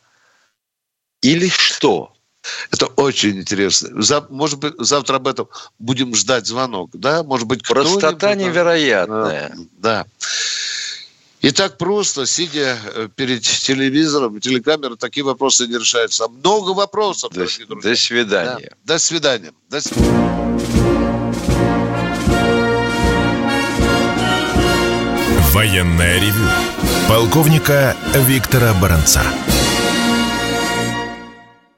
[1.25, 2.11] Или что?
[2.69, 4.03] Это очень интересно.
[4.03, 5.47] За, может быть, завтра об этом
[5.79, 7.23] будем ждать звонок, да?
[7.23, 9.55] Может быть, Простота невероятная.
[9.79, 10.05] Да.
[11.41, 16.27] И так просто, сидя э, перед телевизором, телекамерой, такие вопросы не решаются.
[16.27, 17.45] Много вопросов, до,
[17.81, 18.69] До свидания.
[18.85, 18.93] Да.
[18.93, 19.51] До свидания.
[19.69, 20.61] До свидания.
[25.51, 26.47] Военная ревю.
[27.07, 29.23] Полковника Виктора Баранца.